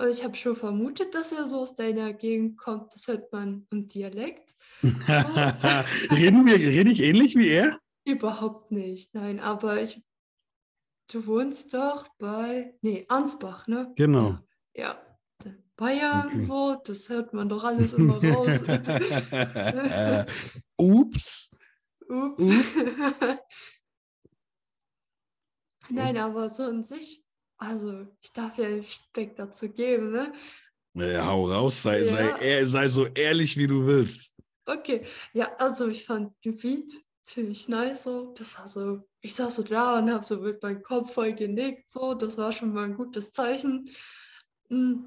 Und 0.00 0.08
ich 0.08 0.24
habe 0.24 0.34
schon 0.36 0.56
vermutet, 0.56 1.14
dass 1.14 1.32
er 1.32 1.46
so 1.46 1.60
aus 1.60 1.74
deiner 1.74 2.12
Gegend 2.14 2.56
kommt. 2.56 2.94
Das 2.94 3.06
hört 3.08 3.30
man 3.32 3.66
im 3.70 3.86
Dialekt. 3.86 4.48
Reden 4.82 6.46
wir, 6.46 6.54
rede 6.54 6.90
ich 6.90 7.02
ähnlich 7.02 7.36
wie 7.36 7.48
er? 7.48 7.78
Überhaupt 8.06 8.70
nicht, 8.70 9.14
nein, 9.14 9.40
aber 9.40 9.82
ich. 9.82 10.02
Du 11.10 11.26
wohnst 11.26 11.74
doch 11.74 12.06
bei. 12.18 12.74
Nee, 12.80 13.04
Ansbach, 13.08 13.66
ne? 13.66 13.92
Genau. 13.96 14.38
Ja. 14.74 15.00
ja. 15.44 15.52
Bayern, 15.76 16.28
Okay. 16.28 16.40
so, 16.40 16.76
das 16.84 17.08
hört 17.08 17.34
man 17.34 17.48
doch 17.48 17.64
alles 17.64 17.94
immer 17.94 18.22
raus. 18.22 18.62
Ups. 20.76 21.50
Ups. 22.08 22.44
Nein, 25.90 26.16
aber 26.16 26.48
so 26.48 26.64
an 26.64 26.84
sich, 26.84 27.24
also 27.56 28.06
ich 28.20 28.32
darf 28.32 28.58
ja 28.58 28.66
ein 28.66 28.82
Feedback 28.82 29.36
dazu 29.36 29.70
geben, 29.72 30.10
ne? 30.12 30.32
Ja, 30.94 31.26
hau 31.26 31.50
raus, 31.50 31.82
sei, 31.82 32.02
Ja. 32.02 32.36
sei, 32.38 32.64
sei 32.64 32.88
so 32.88 33.06
ehrlich, 33.06 33.56
wie 33.56 33.66
du 33.66 33.86
willst. 33.86 34.34
Okay, 34.66 35.04
ja, 35.32 35.54
also 35.56 35.88
ich 35.88 36.04
fand 36.04 36.32
den 36.44 36.56
Beat 36.56 36.90
ziemlich 37.24 37.68
nice, 37.68 38.04
so. 38.04 38.34
Das 38.36 38.58
war 38.58 38.68
so, 38.68 39.08
ich 39.20 39.34
saß 39.34 39.56
so 39.56 39.62
da 39.62 39.98
und 39.98 40.12
habe 40.12 40.24
so 40.24 40.40
mit 40.40 40.62
meinem 40.62 40.82
Kopf 40.82 41.14
voll 41.14 41.32
genickt, 41.34 41.90
so. 41.90 42.14
Das 42.14 42.36
war 42.36 42.52
schon 42.52 42.72
mal 42.74 42.84
ein 42.84 42.96
gutes 42.96 43.32
Zeichen. 43.32 43.88
Mm. 44.68 45.06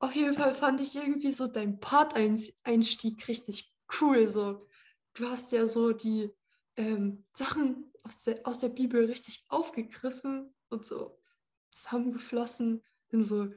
Auf 0.00 0.14
jeden 0.14 0.34
Fall 0.34 0.54
fand 0.54 0.80
ich 0.80 0.94
irgendwie 0.96 1.32
so 1.32 1.48
dein 1.48 1.80
Part-Einstieg 1.80 3.26
richtig 3.28 3.72
cool, 4.00 4.28
so. 4.28 4.60
Du 5.14 5.28
hast 5.28 5.52
ja 5.52 5.66
so 5.66 5.92
die 5.92 6.30
ähm, 6.78 7.24
Sachen 7.34 7.92
aus 8.02 8.24
der, 8.24 8.40
aus 8.44 8.58
der 8.58 8.70
Bibel 8.70 9.04
richtig 9.04 9.44
aufgegriffen 9.48 10.52
und 10.70 10.84
so 10.84 11.20
zusammengeflossen 11.70 12.82
in 13.10 13.24
so 13.24 13.48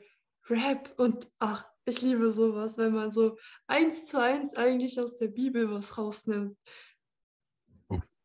Rap 0.49 0.93
und 0.97 1.27
ach, 1.39 1.65
ich 1.85 2.01
liebe 2.01 2.31
sowas, 2.31 2.77
wenn 2.77 2.93
man 2.93 3.11
so 3.11 3.37
eins 3.67 4.07
zu 4.07 4.21
eins 4.21 4.55
eigentlich 4.55 4.99
aus 4.99 5.17
der 5.17 5.27
Bibel 5.27 5.71
was 5.71 5.97
rausnimmt. 5.97 6.57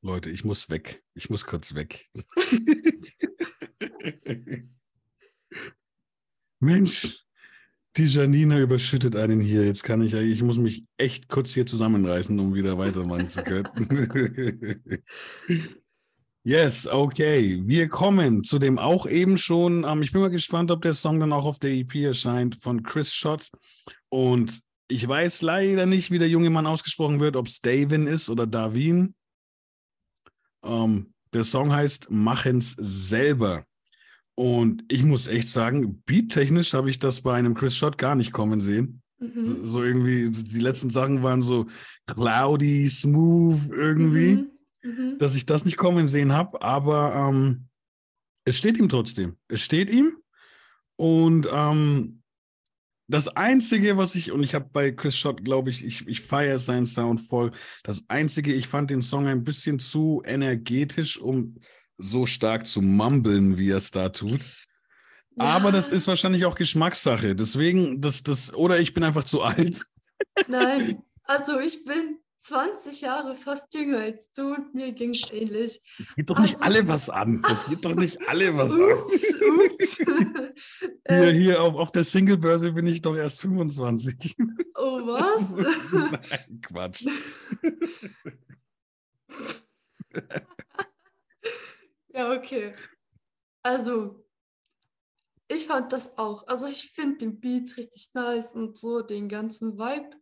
Leute, 0.02 0.30
ich 0.30 0.44
muss 0.44 0.70
weg. 0.70 1.02
Ich 1.14 1.30
muss 1.30 1.46
kurz 1.46 1.74
weg. 1.74 2.08
Mensch, 6.60 7.25
die 7.96 8.04
Janina 8.04 8.58
überschüttet 8.58 9.16
einen 9.16 9.40
hier. 9.40 9.64
Jetzt 9.64 9.82
kann 9.82 10.02
ich, 10.02 10.12
ich 10.12 10.42
muss 10.42 10.58
mich 10.58 10.84
echt 10.98 11.28
kurz 11.28 11.54
hier 11.54 11.66
zusammenreißen, 11.66 12.38
um 12.38 12.54
wieder 12.54 12.76
weitermachen 12.78 13.30
zu 13.30 13.42
können. 13.42 14.82
yes, 16.44 16.86
okay. 16.86 17.62
Wir 17.64 17.88
kommen 17.88 18.44
zu 18.44 18.58
dem 18.58 18.78
auch 18.78 19.06
eben 19.06 19.38
schon. 19.38 19.84
Ähm, 19.84 20.02
ich 20.02 20.12
bin 20.12 20.20
mal 20.20 20.30
gespannt, 20.30 20.70
ob 20.70 20.82
der 20.82 20.92
Song 20.92 21.20
dann 21.20 21.32
auch 21.32 21.46
auf 21.46 21.58
der 21.58 21.70
EP 21.70 21.94
erscheint 21.96 22.58
von 22.62 22.82
Chris 22.82 23.14
Schott. 23.14 23.48
Und 24.10 24.60
ich 24.88 25.06
weiß 25.06 25.42
leider 25.42 25.86
nicht, 25.86 26.10
wie 26.10 26.18
der 26.18 26.28
junge 26.28 26.50
Mann 26.50 26.66
ausgesprochen 26.66 27.20
wird, 27.20 27.36
ob 27.36 27.46
es 27.46 27.60
Davin 27.60 28.06
ist 28.06 28.28
oder 28.28 28.46
Davin. 28.46 29.14
Ähm, 30.62 31.14
der 31.32 31.44
Song 31.44 31.72
heißt 31.72 32.10
Machen's 32.10 32.76
selber. 32.78 33.64
Und 34.36 34.84
ich 34.88 35.02
muss 35.02 35.26
echt 35.26 35.48
sagen, 35.48 36.02
beattechnisch 36.04 36.74
habe 36.74 36.90
ich 36.90 36.98
das 36.98 37.22
bei 37.22 37.34
einem 37.34 37.54
Chris 37.54 37.74
Schott 37.76 37.96
gar 37.96 38.14
nicht 38.14 38.32
kommen 38.32 38.60
sehen. 38.60 39.02
Mhm. 39.18 39.64
So 39.64 39.82
irgendwie, 39.82 40.30
die 40.30 40.60
letzten 40.60 40.90
Sachen 40.90 41.22
waren 41.22 41.40
so 41.40 41.66
cloudy, 42.06 42.88
smooth 42.88 43.70
irgendwie, 43.70 44.34
Mhm. 44.34 44.50
Mhm. 44.82 45.18
dass 45.18 45.34
ich 45.34 45.46
das 45.46 45.64
nicht 45.64 45.78
kommen 45.78 46.06
sehen 46.06 46.32
habe. 46.32 46.60
Aber 46.60 47.14
ähm, 47.14 47.68
es 48.44 48.58
steht 48.58 48.78
ihm 48.78 48.90
trotzdem. 48.90 49.36
Es 49.48 49.62
steht 49.62 49.88
ihm. 49.88 50.18
Und 50.96 51.48
ähm, 51.50 52.22
das 53.08 53.28
Einzige, 53.28 53.96
was 53.96 54.14
ich, 54.16 54.32
und 54.32 54.42
ich 54.42 54.54
habe 54.54 54.68
bei 54.72 54.90
Chris 54.90 55.16
Schott, 55.16 55.44
glaube 55.44 55.70
ich, 55.70 55.84
ich, 55.84 56.06
ich 56.08 56.20
feiere 56.20 56.58
seinen 56.58 56.86
Sound 56.86 57.20
voll. 57.20 57.52
Das 57.84 58.04
Einzige, 58.08 58.52
ich 58.52 58.68
fand 58.68 58.90
den 58.90 59.00
Song 59.02 59.26
ein 59.28 59.44
bisschen 59.44 59.78
zu 59.78 60.22
energetisch, 60.24 61.18
um 61.18 61.56
so 61.98 62.26
stark 62.26 62.66
zu 62.66 62.82
mumbeln, 62.82 63.56
wie 63.58 63.70
er 63.70 63.78
es 63.78 63.90
da 63.90 64.08
tut. 64.10 64.40
Aber 65.38 65.70
das 65.72 65.90
Ja, 65.90 65.96
ist 65.96 66.08
wahrscheinlich 66.08 66.44
auch 66.46 66.54
Geschmackssache. 66.54 67.34
Deswegen, 67.34 68.00
das, 68.00 68.22
das, 68.22 68.54
oder 68.54 68.80
ich 68.80 68.94
bin 68.94 69.04
einfach 69.04 69.24
zu 69.24 69.42
alt. 69.42 69.82
Nein, 70.48 70.98
also 71.24 71.58
ich 71.60 71.84
bin 71.84 72.16
20 72.40 73.00
Jahre 73.02 73.34
fast 73.34 73.74
jünger 73.74 73.98
als 73.98 74.30
du 74.32 74.54
und 74.54 74.72
mir 74.74 74.92
ging 74.92 75.10
es 75.10 75.32
ähnlich. 75.32 75.80
Es 75.98 76.14
geht 76.14 76.30
doch 76.30 76.38
nicht 76.38 76.54
Also- 76.54 76.64
alle 76.64 76.88
was 76.88 77.10
an. 77.10 77.42
Das 77.42 77.68
geht 77.68 77.84
doch 77.84 77.94
nicht 77.94 78.18
alle 78.28 78.56
was 78.56 78.72
an. 78.72 78.80
Ups, 78.80 79.40
ups. 79.40 79.98
Hier, 81.08 81.30
hier 81.32 81.62
auf, 81.62 81.74
auf 81.76 81.92
der 81.92 82.02
Single-Börse 82.02 82.72
bin 82.72 82.86
ich 82.86 83.00
doch 83.02 83.14
erst 83.14 83.40
25. 83.40 84.36
oh, 84.74 85.00
was? 85.06 85.50
Nein, 85.92 86.60
Quatsch. 86.62 87.04
Ja, 92.16 92.32
okay. 92.32 92.74
Also, 93.62 94.24
ich 95.48 95.66
fand 95.66 95.92
das 95.92 96.16
auch. 96.16 96.46
Also, 96.46 96.66
ich 96.66 96.90
finde 96.92 97.18
den 97.18 97.40
Beat 97.40 97.76
richtig 97.76 98.14
nice 98.14 98.52
und 98.52 98.76
so, 98.76 99.02
den 99.02 99.28
ganzen 99.28 99.78
Vibe 99.78 100.16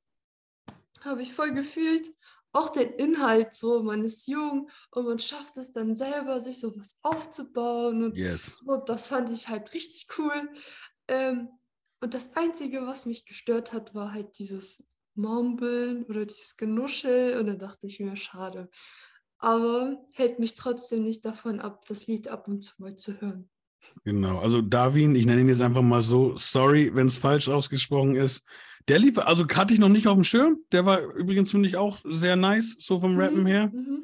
habe 1.03 1.23
ich 1.23 1.33
voll 1.33 1.53
gefühlt. 1.53 2.09
auch 2.57 2.71
den 2.71 2.91
Inhalt 2.95 3.53
so, 3.53 3.83
man 3.83 4.05
ist 4.05 4.29
jung 4.29 4.71
und 4.93 5.07
man 5.07 5.19
schafft 5.19 5.57
es 5.57 5.73
dann 5.73 5.97
selber, 5.97 6.39
sich 6.41 6.61
sowas 6.61 7.01
aufzubauen. 7.03 8.05
Und 8.05 8.17
Yes. 8.17 8.59
so, 8.65 8.77
das 8.77 9.09
fand 9.09 9.29
ich 9.31 9.49
halt 9.49 9.75
richtig 9.75 10.07
cool. 10.19 10.53
Ähm, 11.09 11.49
und 12.01 12.15
das 12.15 12.37
Einzige, 12.37 12.87
was 12.87 13.07
mich 13.07 13.27
gestört 13.27 13.73
hat, 13.73 13.93
war 13.95 14.13
halt 14.13 14.39
dieses 14.39 14.87
Mumbeln 15.17 16.05
oder 16.05 16.27
dieses 16.27 16.57
Genuschel. 16.57 17.39
Und 17.41 17.49
da 17.49 17.55
dachte 17.55 17.89
ich 17.89 17.99
mir, 17.99 18.15
schade. 18.17 18.69
Aber 19.45 20.03
hält 20.15 20.39
mich 20.39 20.55
trotzdem 20.55 21.05
nicht 21.05 21.25
davon 21.25 21.61
ab, 21.61 21.85
das 21.87 22.07
Lied 22.07 22.29
ab 22.29 22.49
und 22.49 22.63
zu 22.63 22.73
mal 22.79 22.95
zu 22.97 23.21
hören. 23.21 23.49
Genau, 24.05 24.39
also 24.39 24.63
Darwin, 24.63 25.15
ich 25.15 25.27
nenne 25.27 25.43
ihn 25.43 25.49
jetzt 25.49 25.61
einfach 25.61 25.83
mal 25.83 26.01
so, 26.01 26.35
sorry, 26.37 26.91
wenn 26.95 27.07
es 27.07 27.19
falsch 27.19 27.49
ausgesprochen 27.49 28.17
ist. 28.17 28.43
Der 28.89 28.99
lief, 28.99 29.19
also 29.19 29.47
hatte 29.49 29.75
ich 29.75 29.81
noch 29.81 29.89
nicht 29.91 30.07
auf 30.07 30.15
dem 30.15 30.25
Schirm. 30.25 30.59
Der 30.73 30.87
war 30.87 31.03
übrigens, 31.03 31.51
finde 31.51 31.69
ich, 31.69 31.77
auch 31.77 31.99
sehr 32.05 32.37
nice, 32.37 32.77
so 32.79 32.99
vom 33.01 33.19
Rappen 33.19 33.43
Mhm, 33.43 33.47
her. 33.47 33.71
mhm. 33.73 34.03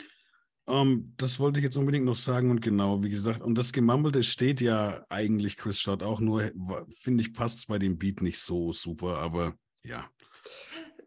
Ähm, 0.68 1.14
das 1.16 1.38
wollte 1.40 1.59
ich 1.61 1.64
jetzt 1.64 1.76
unbedingt 1.76 2.04
noch 2.04 2.14
sagen 2.14 2.50
und 2.50 2.61
genau, 2.61 3.02
wie 3.02 3.11
gesagt, 3.11 3.40
und 3.42 3.54
das 3.56 3.73
Gemumbelte 3.73 4.23
steht 4.23 4.61
ja 4.61 5.04
eigentlich 5.09 5.56
Chris 5.56 5.80
Schott 5.80 6.02
auch, 6.02 6.20
nur 6.20 6.50
finde 6.90 7.23
ich, 7.23 7.32
passt 7.32 7.59
es 7.59 7.66
bei 7.66 7.78
dem 7.78 7.99
Beat 7.99 8.20
nicht 8.20 8.38
so 8.38 8.73
super, 8.73 9.18
aber 9.18 9.54
ja, 9.82 10.04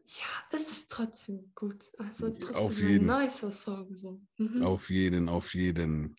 Ja, 0.06 0.26
es 0.52 0.70
ist 0.72 0.92
trotzdem 0.92 1.52
gut. 1.56 1.86
Also 1.98 2.28
Auf 2.28 2.40
trotzdem 2.40 2.88
jeden. 2.90 3.10
ein 3.10 3.24
nicer 3.24 3.52
Song. 3.52 3.96
So. 3.96 4.22
Mhm. 4.38 4.64
auf 4.64 4.90
jeden, 4.90 5.30
auf 5.30 5.54
jeden. 5.54 6.18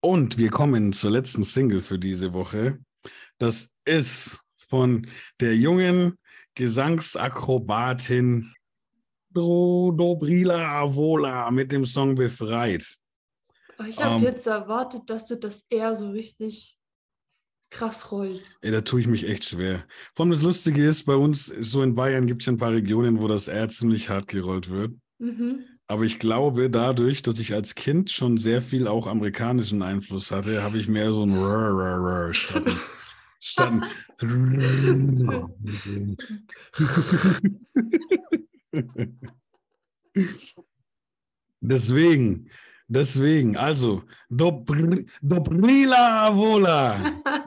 Und 0.00 0.38
wir 0.38 0.50
kommen 0.50 0.92
zur 0.92 1.10
letzten 1.10 1.44
Single 1.44 1.80
für 1.80 1.98
diese 1.98 2.32
Woche. 2.32 2.78
Das 3.38 3.70
ist 3.84 4.38
von 4.56 5.06
der 5.40 5.56
jungen 5.56 6.18
Gesangsakrobatin 6.54 8.52
Dobrila 9.32 10.80
Avola 10.80 11.50
mit 11.50 11.70
dem 11.72 11.84
Song 11.84 12.14
Befreit. 12.14 12.84
Aber 13.76 13.88
Ich 13.88 14.02
habe 14.02 14.16
Ähm, 14.16 14.22
jetzt 14.22 14.46
erwartet, 14.46 15.02
dass 15.06 15.26
du 15.26 15.36
das 15.36 15.66
eher 15.68 15.94
so 15.94 16.10
richtig 16.10 16.77
krass 17.70 18.12
rollst. 18.12 18.64
Ey, 18.64 18.70
da 18.70 18.80
tue 18.80 19.00
ich 19.00 19.06
mich 19.06 19.28
echt 19.28 19.44
schwer. 19.44 19.84
Vor 20.14 20.24
allem 20.24 20.32
das 20.32 20.42
Lustige 20.42 20.86
ist, 20.86 21.04
bei 21.04 21.14
uns, 21.14 21.46
so 21.46 21.82
in 21.82 21.94
Bayern 21.94 22.26
gibt 22.26 22.42
es 22.42 22.46
ja 22.46 22.52
ein 22.52 22.58
paar 22.58 22.72
Regionen, 22.72 23.20
wo 23.20 23.28
das 23.28 23.48
R 23.48 23.68
ziemlich 23.68 24.08
hart 24.08 24.28
gerollt 24.28 24.70
wird. 24.70 24.92
Mhm. 25.18 25.64
Aber 25.86 26.04
ich 26.04 26.18
glaube, 26.18 26.68
dadurch, 26.68 27.22
dass 27.22 27.38
ich 27.38 27.54
als 27.54 27.74
Kind 27.74 28.10
schon 28.10 28.36
sehr 28.36 28.60
viel 28.60 28.86
auch 28.86 29.06
amerikanischen 29.06 29.82
Einfluss 29.82 30.30
hatte, 30.30 30.62
habe 30.62 30.78
ich 30.78 30.86
mehr 30.86 31.12
so 31.12 31.24
ein 31.24 31.34
Rrr, 31.34 31.70
Rrr, 31.70 31.98
Rrr 31.98 32.34
statt 32.34 32.66
statt 33.40 33.72
Deswegen, 41.60 42.50
deswegen, 42.88 43.56
also, 43.56 44.02
Dobr 44.28 45.04
Dobrila 45.22 46.26
Avola 46.28 46.98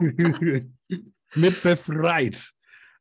mit 1.34 1.62
befreit. 1.62 2.52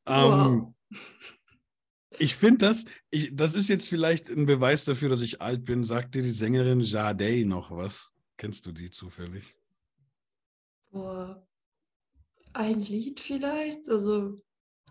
Ähm, 0.06 0.32
Wow. 0.32 0.74
ich 2.20 2.36
finde 2.36 2.68
das, 2.68 2.86
ich, 3.10 3.30
das 3.34 3.56
ist 3.56 3.70
jetzt 3.70 3.88
vielleicht 3.88 4.30
ein 4.30 4.46
Beweis 4.46 4.86
dafür, 4.86 5.10
dass 5.10 5.22
ich 5.22 5.42
alt 5.42 5.64
bin. 5.66 5.84
Sagt 5.84 6.16
dir 6.16 6.22
die 6.22 6.32
Sängerin 6.32 6.82
Jade 6.82 7.46
noch 7.46 7.72
was? 7.72 8.10
Kennst 8.38 8.66
du 8.66 8.72
die 8.72 8.90
zufällig? 8.90 9.56
Boah. 10.92 11.48
Ein 12.54 12.82
Lied 12.82 13.20
vielleicht? 13.20 13.88
Also 13.90 14.36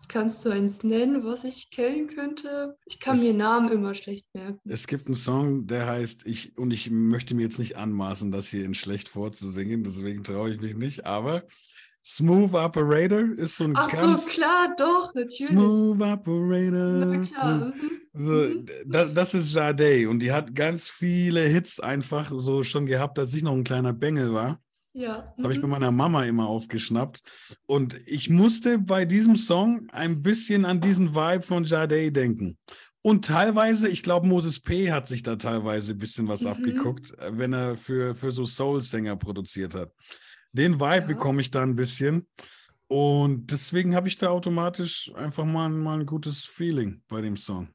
kannst 0.07 0.43
du 0.45 0.49
eins 0.49 0.83
nennen, 0.83 1.23
was 1.23 1.43
ich 1.43 1.69
kennen 1.71 2.07
könnte? 2.07 2.77
Ich 2.85 2.99
kann 2.99 3.15
Es- 3.15 3.23
mir 3.23 3.33
Namen 3.33 3.71
immer 3.71 3.93
schlecht 3.93 4.25
merken. 4.33 4.59
Es 4.69 4.87
gibt 4.87 5.07
einen 5.07 5.15
Song, 5.15 5.67
der 5.67 5.85
heißt, 5.87 6.25
ich, 6.25 6.57
und 6.57 6.71
ich 6.71 6.89
möchte 6.91 7.33
mir 7.35 7.43
jetzt 7.43 7.59
nicht 7.59 7.77
anmaßen, 7.77 8.31
das 8.31 8.47
hier 8.47 8.65
in 8.65 8.73
schlecht 8.73 9.09
vorzusingen, 9.09 9.83
deswegen 9.83 10.23
traue 10.23 10.53
ich 10.53 10.59
mich 10.61 10.75
nicht, 10.75 11.05
aber 11.05 11.43
Smooth 12.03 12.53
Operator 12.55 13.25
ist 13.37 13.57
so 13.57 13.65
ein 13.65 13.73
Ach 13.75 13.89
so, 13.89 14.07
ganz 14.07 14.25
klar, 14.27 14.73
doch, 14.77 15.13
natürlich. 15.13 15.47
Smooth 15.47 16.01
Operator. 16.01 17.05
Na 17.05 17.17
klar. 17.19 17.53
Mhm. 17.67 17.73
So, 18.13 18.31
Mhm. 18.31 18.65
das, 18.87 19.13
das 19.13 19.33
ist 19.35 19.53
Jade 19.53 20.09
und 20.09 20.19
die 20.19 20.31
hat 20.31 20.53
ganz 20.55 20.89
viele 20.89 21.41
Hits 21.47 21.79
einfach 21.79 22.31
so 22.35 22.63
schon 22.63 22.85
gehabt, 22.87 23.19
als 23.19 23.33
ich 23.33 23.43
noch 23.43 23.53
ein 23.53 23.63
kleiner 23.63 23.93
Bengel 23.93 24.33
war. 24.33 24.59
Ja. 24.93 25.21
Das 25.35 25.43
habe 25.43 25.53
ich 25.53 25.61
bei 25.61 25.67
mhm. 25.67 25.71
meiner 25.71 25.91
Mama 25.91 26.25
immer 26.25 26.47
aufgeschnappt. 26.47 27.21
Und 27.65 27.97
ich 28.07 28.29
musste 28.29 28.77
bei 28.77 29.05
diesem 29.05 29.35
Song 29.35 29.87
ein 29.91 30.21
bisschen 30.21 30.65
an 30.65 30.81
diesen 30.81 31.15
Vibe 31.15 31.41
von 31.43 31.63
Jade 31.63 32.11
denken. 32.11 32.57
Und 33.03 33.25
teilweise, 33.25 33.87
ich 33.87 34.03
glaube, 34.03 34.27
Moses 34.27 34.59
P. 34.59 34.91
hat 34.91 35.07
sich 35.07 35.23
da 35.23 35.35
teilweise 35.35 35.93
ein 35.93 35.97
bisschen 35.97 36.27
was 36.27 36.41
Mhm. 36.41 36.47
abgeguckt, 36.47 37.17
äh, 37.17 37.37
wenn 37.37 37.53
er 37.53 37.75
für, 37.75 38.13
für 38.15 38.31
so 38.31 38.45
Soul-Sänger 38.45 39.15
produziert 39.15 39.73
hat. 39.73 39.91
Den 40.51 40.75
Vibe 40.79 40.85
Ja. 40.95 41.01
bekomme 41.01 41.41
ich 41.41 41.49
da 41.49 41.63
ein 41.63 41.75
bisschen. 41.75 42.27
Und 42.87 43.47
deswegen 43.49 43.95
habe 43.95 44.09
ich 44.09 44.17
da 44.17 44.29
automatisch 44.29 45.11
einfach 45.15 45.45
mal, 45.45 45.69
mal 45.69 46.01
ein 46.01 46.05
gutes 46.05 46.45
Feeling 46.45 47.01
bei 47.07 47.21
dem 47.21 47.37
Song. 47.37 47.69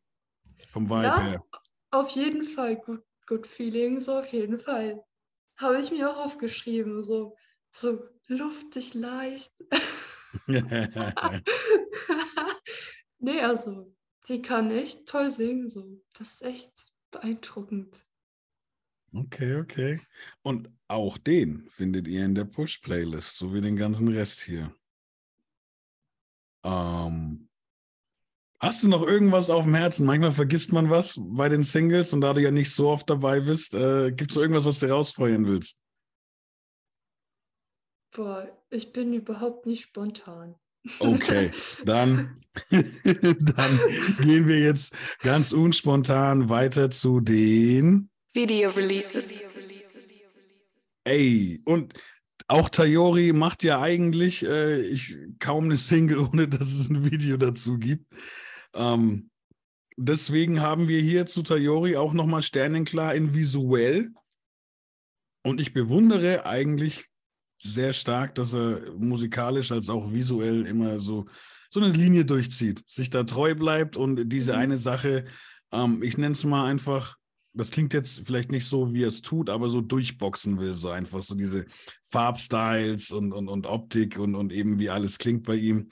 Vom 0.73 0.89
Vibe 0.91 1.03
Ja. 1.05 1.23
her. 1.23 1.45
Auf 1.91 2.11
jeden 2.11 2.43
Fall 2.45 2.77
good, 2.77 3.01
good 3.27 3.47
feelings, 3.47 4.09
auf 4.09 4.31
jeden 4.33 4.59
Fall. 4.59 5.03
Habe 5.59 5.81
ich 5.81 5.91
mir 5.91 6.11
auch 6.11 6.25
aufgeschrieben, 6.25 7.03
so, 7.03 7.37
so 7.71 8.05
luftig 8.27 8.95
leicht. 8.95 9.53
nee, 13.19 13.41
also, 13.41 13.95
sie 14.21 14.43
kann 14.43 14.71
echt 14.71 15.07
toll 15.07 15.31
singen, 15.31 15.69
so. 15.69 16.03
Das 16.19 16.35
ist 16.35 16.43
echt 16.43 16.87
beeindruckend. 17.11 18.03
Okay, 19.13 19.57
okay. 19.57 20.01
Und 20.43 20.71
auch 20.89 21.17
den 21.17 21.69
findet 21.71 22.07
ihr 22.07 22.25
in 22.25 22.35
der 22.35 22.45
Push-Playlist, 22.45 23.39
so 23.39 23.55
wie 23.55 23.61
den 23.61 23.77
ganzen 23.77 24.09
Rest 24.09 24.41
hier. 24.41 24.75
Ähm, 26.65 27.46
hast 28.67 28.83
du 28.83 28.89
noch 28.89 29.03
irgendwas 29.03 29.49
auf 29.49 29.65
dem 29.65 29.75
Herzen? 29.75 30.07
Manchmal 30.07 30.33
vergisst 30.33 30.73
man 30.73 30.91
was 30.91 31.15
bei 31.19 31.49
den 31.49 31.63
Singles 31.63 32.13
und 32.13 32.21
da 32.21 32.33
du 32.33 32.41
ja 32.41 32.51
nicht 32.51 32.71
so 32.71 32.91
oft 32.91 33.09
dabei 33.09 33.41
bist, 33.41 33.75
äh, 33.75 34.11
gibt 34.13 34.33
es 34.33 34.37
irgendwas, 34.37 34.65
was 34.65 34.81
du 34.81 34.91
rausfeuern 34.91 35.47
willst? 35.47 35.81
Boah, 38.15 38.49
ich 38.71 38.93
bin 38.93 39.13
überhaupt 39.13 39.67
nicht 39.67 39.83
spontan. 39.83 40.57
Okay, 40.99 41.51
dann, 41.85 42.41
dann 42.71 43.81
gehen 44.21 44.49
wir 44.49 44.59
jetzt 44.59 44.95
ganz 45.21 45.53
unspontan 45.53 46.49
weiter 46.49 46.91
zu 46.91 47.21
den 47.21 48.11
Video 48.33 48.71
Releases. 48.71 49.29
Ey, 51.05 51.61
und 51.65 51.95
auch 52.49 52.69
Tayori 52.69 53.33
macht 53.33 53.63
ja 53.63 53.81
eigentlich 53.81 54.45
äh, 54.45 54.81
ich, 54.81 55.17
kaum 55.39 55.65
eine 55.65 55.77
Single, 55.77 56.19
ohne 56.33 56.49
dass 56.49 56.73
es 56.73 56.89
ein 56.89 57.11
Video 57.11 57.37
dazu 57.37 57.79
gibt. 57.79 58.13
Ähm, 58.77 59.31
deswegen 59.97 60.61
haben 60.61 60.87
wir 60.89 61.01
hier 61.01 61.27
zu 61.27 61.43
Tayori 61.43 61.97
auch 61.97 62.13
nochmal 62.13 62.43
sternenklar 62.43 63.15
in 63.15 63.35
visuell. 63.35 64.13
Und 65.45 65.61
ich 65.61 65.73
bewundere 65.73 66.45
eigentlich 66.45 67.05
sehr 67.63 67.93
stark, 67.93 68.35
dass 68.35 68.55
er 68.55 68.93
musikalisch 68.99 69.73
als 69.73 69.89
auch 69.89 70.13
visuell 70.13 70.67
immer 70.67 70.99
so, 70.99 71.27
so 71.71 71.81
eine 71.81 71.91
Linie 71.93 72.25
durchzieht, 72.25 72.83
sich 72.87 73.11
da 73.11 73.25
treu 73.25 73.55
bleibt 73.55 73.97
und 73.97 74.29
diese 74.29 74.53
Mhm. 74.53 74.59
eine 74.59 74.77
Sache, 74.77 75.25
ähm, 75.73 76.03
ich 76.03 76.19
nenne 76.19 76.33
es 76.33 76.45
mal 76.45 76.69
einfach, 76.69 77.17
das 77.55 77.71
klingt 77.71 77.95
jetzt 77.95 78.27
vielleicht 78.27 78.51
nicht 78.51 78.67
so, 78.67 78.93
wie 78.93 79.05
er 79.05 79.09
es 79.09 79.23
tut, 79.23 79.49
aber 79.49 79.71
so 79.71 79.81
durchboxen 79.81 80.59
will, 80.59 80.75
so 80.75 80.91
einfach 80.91 81.23
so 81.23 81.35
diese 81.35 81.65
Farbstyles 82.11 83.11
und, 83.13 83.33
und, 83.33 83.49
und 83.49 83.67
Optik 83.67 84.19
und, 84.19 84.35
und 84.35 84.53
eben 84.53 84.79
wie 84.79 84.91
alles 84.91 85.17
klingt 85.17 85.45
bei 85.45 85.55
ihm. 85.55 85.89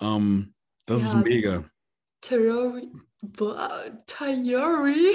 Ähm, 0.00 0.54
das 0.86 1.02
Ja. 1.02 1.18
ist 1.20 1.26
mega. 1.26 1.70
Tayori, 2.22 2.88
boah, 3.20 3.68
Tayori 4.06 5.12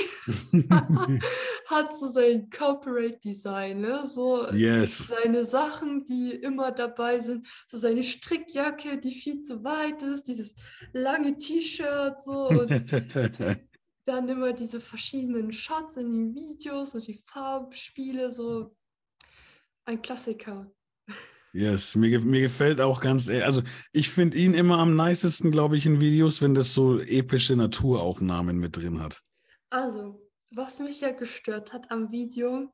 hat 1.67 1.97
so 1.97 2.07
sein 2.07 2.49
Corporate 2.49 3.17
Design, 3.19 3.81
ne? 3.81 4.05
So 4.05 4.51
yes. 4.51 5.07
seine 5.07 5.45
Sachen, 5.45 6.03
die 6.05 6.31
immer 6.31 6.71
dabei 6.71 7.19
sind, 7.19 7.47
so 7.65 7.77
seine 7.77 8.03
Strickjacke, 8.03 8.97
die 8.97 9.11
viel 9.11 9.41
zu 9.41 9.63
weit 9.63 10.03
ist, 10.03 10.27
dieses 10.27 10.55
lange 10.91 11.37
T-Shirt 11.37 12.19
so 12.19 12.49
und 12.49 12.69
dann 14.05 14.29
immer 14.29 14.51
diese 14.51 14.81
verschiedenen 14.81 15.51
Shots 15.51 15.95
in 15.95 16.11
den 16.11 16.35
Videos 16.35 16.93
und 16.93 17.07
die 17.07 17.21
Farbspiele, 17.25 18.31
so 18.31 18.75
ein 19.85 20.01
Klassiker. 20.01 20.69
Yes, 21.57 21.95
mir, 21.95 22.19
mir 22.19 22.41
gefällt 22.41 22.79
auch 22.79 23.01
ganz, 23.01 23.29
e- 23.29 23.41
also 23.41 23.63
ich 23.91 24.11
finde 24.11 24.37
ihn 24.37 24.53
immer 24.53 24.77
am 24.77 24.95
nicesten, 24.95 25.49
glaube 25.49 25.75
ich, 25.75 25.87
in 25.87 25.99
Videos, 25.99 26.39
wenn 26.39 26.53
das 26.53 26.71
so 26.71 26.99
epische 26.99 27.55
Naturaufnahmen 27.55 28.59
mit 28.59 28.75
drin 28.75 29.01
hat. 29.01 29.23
Also, 29.71 30.21
was 30.51 30.79
mich 30.79 31.01
ja 31.01 31.13
gestört 31.13 31.73
hat 31.73 31.89
am 31.89 32.11
Video, 32.11 32.71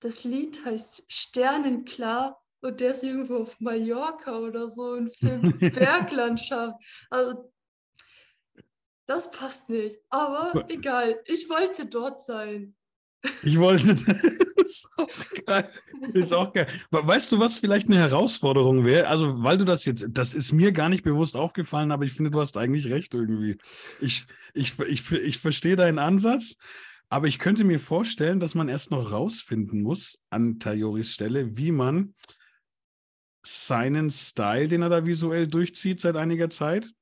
das 0.00 0.24
Lied 0.24 0.62
heißt 0.62 1.04
Sternenklar 1.08 2.38
und 2.60 2.80
der 2.80 2.90
ist 2.90 3.02
irgendwo 3.02 3.38
auf 3.38 3.58
Mallorca 3.60 4.36
oder 4.36 4.68
so 4.68 4.96
im 4.96 5.10
Film 5.10 5.58
Berglandschaft. 5.60 6.76
Also, 7.08 7.50
das 9.06 9.30
passt 9.30 9.70
nicht. 9.70 9.98
Aber 10.10 10.66
egal, 10.68 11.18
ich 11.24 11.48
wollte 11.48 11.86
dort 11.86 12.20
sein. 12.20 12.76
Ich 13.42 13.58
wollte. 13.58 13.90
ist 14.56 14.88
auch 14.96 15.44
geil. 15.46 15.70
Ist 16.14 16.32
auch 16.32 16.52
geil. 16.52 16.68
Weißt 16.90 17.32
du, 17.32 17.38
was 17.38 17.58
vielleicht 17.58 17.88
eine 17.88 17.98
Herausforderung 17.98 18.84
wäre? 18.84 19.08
Also, 19.08 19.42
weil 19.42 19.58
du 19.58 19.64
das 19.64 19.84
jetzt, 19.84 20.06
das 20.10 20.34
ist 20.34 20.52
mir 20.52 20.72
gar 20.72 20.88
nicht 20.88 21.04
bewusst 21.04 21.36
aufgefallen, 21.36 21.92
aber 21.92 22.04
ich 22.04 22.12
finde, 22.12 22.30
du 22.30 22.40
hast 22.40 22.56
eigentlich 22.56 22.86
recht 22.86 23.14
irgendwie. 23.14 23.58
Ich, 24.00 24.26
ich, 24.54 24.78
ich, 24.78 25.10
ich 25.12 25.38
verstehe 25.38 25.76
deinen 25.76 25.98
Ansatz, 25.98 26.56
aber 27.08 27.26
ich 27.26 27.38
könnte 27.38 27.64
mir 27.64 27.80
vorstellen, 27.80 28.40
dass 28.40 28.54
man 28.54 28.68
erst 28.68 28.90
noch 28.90 29.10
rausfinden 29.10 29.82
muss 29.82 30.18
an 30.30 30.58
Tayoris 30.58 31.12
Stelle, 31.12 31.56
wie 31.56 31.72
man 31.72 32.14
seinen 33.42 34.10
Style, 34.10 34.68
den 34.68 34.82
er 34.82 34.90
da 34.90 35.06
visuell 35.06 35.48
durchzieht 35.48 36.00
seit 36.00 36.16
einiger 36.16 36.50
Zeit, 36.50 36.92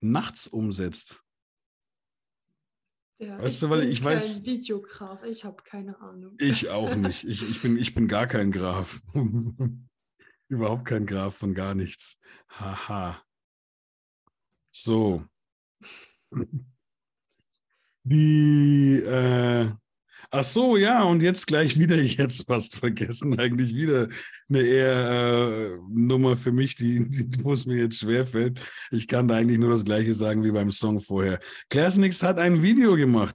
nachts 0.00 0.46
umsetzt. 0.46 1.23
Ja, 3.18 3.38
Weißt 3.38 3.54
ich 3.54 3.60
du, 3.60 3.70
weil 3.70 3.80
bin 3.82 3.90
ich 3.92 4.02
kein 4.02 4.18
weiß- 4.18 4.44
Videograf, 4.44 5.22
ich 5.24 5.44
habe 5.44 5.62
keine 5.62 5.98
Ahnung. 6.00 6.34
Ich 6.38 6.68
auch 6.70 6.94
nicht. 6.96 7.24
Ich, 7.24 7.42
ich, 7.42 7.62
bin, 7.62 7.78
ich 7.78 7.94
bin 7.94 8.08
gar 8.08 8.26
kein 8.26 8.50
Graf. 8.50 9.00
Überhaupt 10.48 10.84
kein 10.84 11.06
Graf 11.06 11.36
von 11.36 11.54
gar 11.54 11.74
nichts. 11.74 12.18
Haha. 12.48 13.22
So. 14.70 15.24
Die, 18.06 18.96
äh, 18.96 19.70
ach 20.34 20.44
so, 20.44 20.76
ja, 20.76 21.02
und 21.04 21.22
jetzt 21.22 21.46
gleich 21.46 21.78
wieder, 21.78 21.96
ich 21.98 22.18
hätte 22.18 22.28
es 22.28 22.42
fast 22.42 22.76
vergessen, 22.76 23.38
eigentlich 23.38 23.74
wieder 23.74 24.08
eine 24.48 24.60
eher 24.60 25.74
äh, 25.74 25.78
Nummer 25.88 26.36
für 26.36 26.52
mich, 26.52 26.74
die, 26.74 27.08
die, 27.08 27.44
wo 27.44 27.52
es 27.52 27.66
mir 27.66 27.76
jetzt 27.78 27.98
schwerfällt. 28.00 28.60
Ich 28.90 29.08
kann 29.08 29.28
da 29.28 29.36
eigentlich 29.36 29.58
nur 29.58 29.70
das 29.70 29.84
Gleiche 29.84 30.14
sagen 30.14 30.42
wie 30.44 30.52
beim 30.52 30.70
Song 30.70 31.00
vorher. 31.00 31.38
Clarsnix 31.70 32.22
hat 32.22 32.38
ein 32.38 32.62
Video 32.62 32.96
gemacht, 32.96 33.34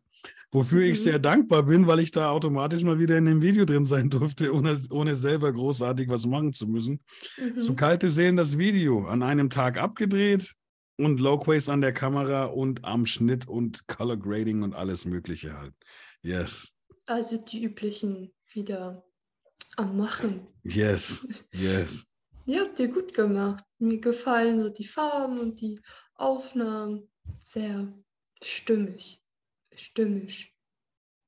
wofür 0.52 0.84
ich 0.84 1.00
Mhm. 1.00 1.04
sehr 1.04 1.20
dankbar 1.20 1.64
bin, 1.64 1.88
weil 1.88 2.00
ich 2.00 2.12
da 2.12 2.30
automatisch 2.30 2.84
mal 2.84 3.00
wieder 3.00 3.18
in 3.18 3.26
dem 3.26 3.42
Video 3.42 3.66
drin 3.66 3.86
sein 3.86 4.10
durfte, 4.10 4.54
ohne, 4.54 4.80
ohne 4.92 5.16
selber 5.16 5.52
großartig 5.52 6.10
was 6.10 6.26
machen 6.26 6.54
zu 6.54 6.68
müssen. 6.68 7.00
Mhm. 7.38 7.62
Zu 7.62 7.76
kalte 7.76 8.10
Seelen 8.10 8.36
das 8.36 8.58
Video 8.58 9.06
an 9.08 9.24
einem 9.24 9.50
Tag 9.50 9.78
abgedreht 9.78 10.54
und 10.98 11.20
Loquays 11.20 11.70
an 11.70 11.82
der 11.82 11.94
Kamera 11.94 12.46
und 12.46 12.84
am 12.84 13.06
Schnitt 13.06 13.48
und 13.48 13.88
Color 13.88 14.18
Grading 14.18 14.64
und 14.64 14.74
alles 14.76 15.06
Mögliche 15.06 15.58
halt. 15.58 15.74
Yes, 16.22 16.74
Also 17.10 17.38
die 17.38 17.64
üblichen 17.64 18.32
wieder 18.54 19.04
am 19.78 19.98
Machen. 19.98 20.48
yes, 20.64 21.26
yes. 21.54 22.06
Ja, 22.46 22.62
habt 22.62 22.80
ihr 22.80 22.88
gut 22.88 23.14
gemacht. 23.14 23.66
Mir 23.78 24.00
gefallen 24.00 24.60
so 24.60 24.70
die 24.70 24.86
Farben 24.86 25.40
und 25.40 25.62
die 25.62 25.80
Aufnahmen. 26.16 27.08
Sehr 27.38 27.94
stimmig. 28.42 29.24
Stimmig. 29.76 30.56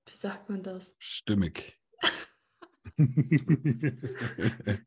Wie 0.08 0.16
sagt 0.16 0.50
man 0.50 0.64
das? 0.64 0.96
Stimmig. 1.00 1.80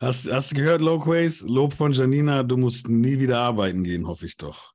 hast, 0.00 0.30
hast 0.30 0.52
du 0.52 0.54
gehört, 0.56 0.80
Loquays? 0.80 1.40
Lob 1.42 1.72
von 1.72 1.92
Janina, 1.92 2.44
du 2.44 2.56
musst 2.56 2.88
nie 2.88 3.18
wieder 3.18 3.38
arbeiten 3.38 3.82
gehen, 3.82 4.06
hoffe 4.06 4.26
ich 4.26 4.36
doch. 4.36 4.74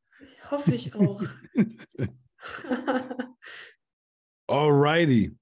Hoffe 0.52 0.74
ich 0.74 0.94
auch. 0.96 1.24
Alrighty. 4.48 5.38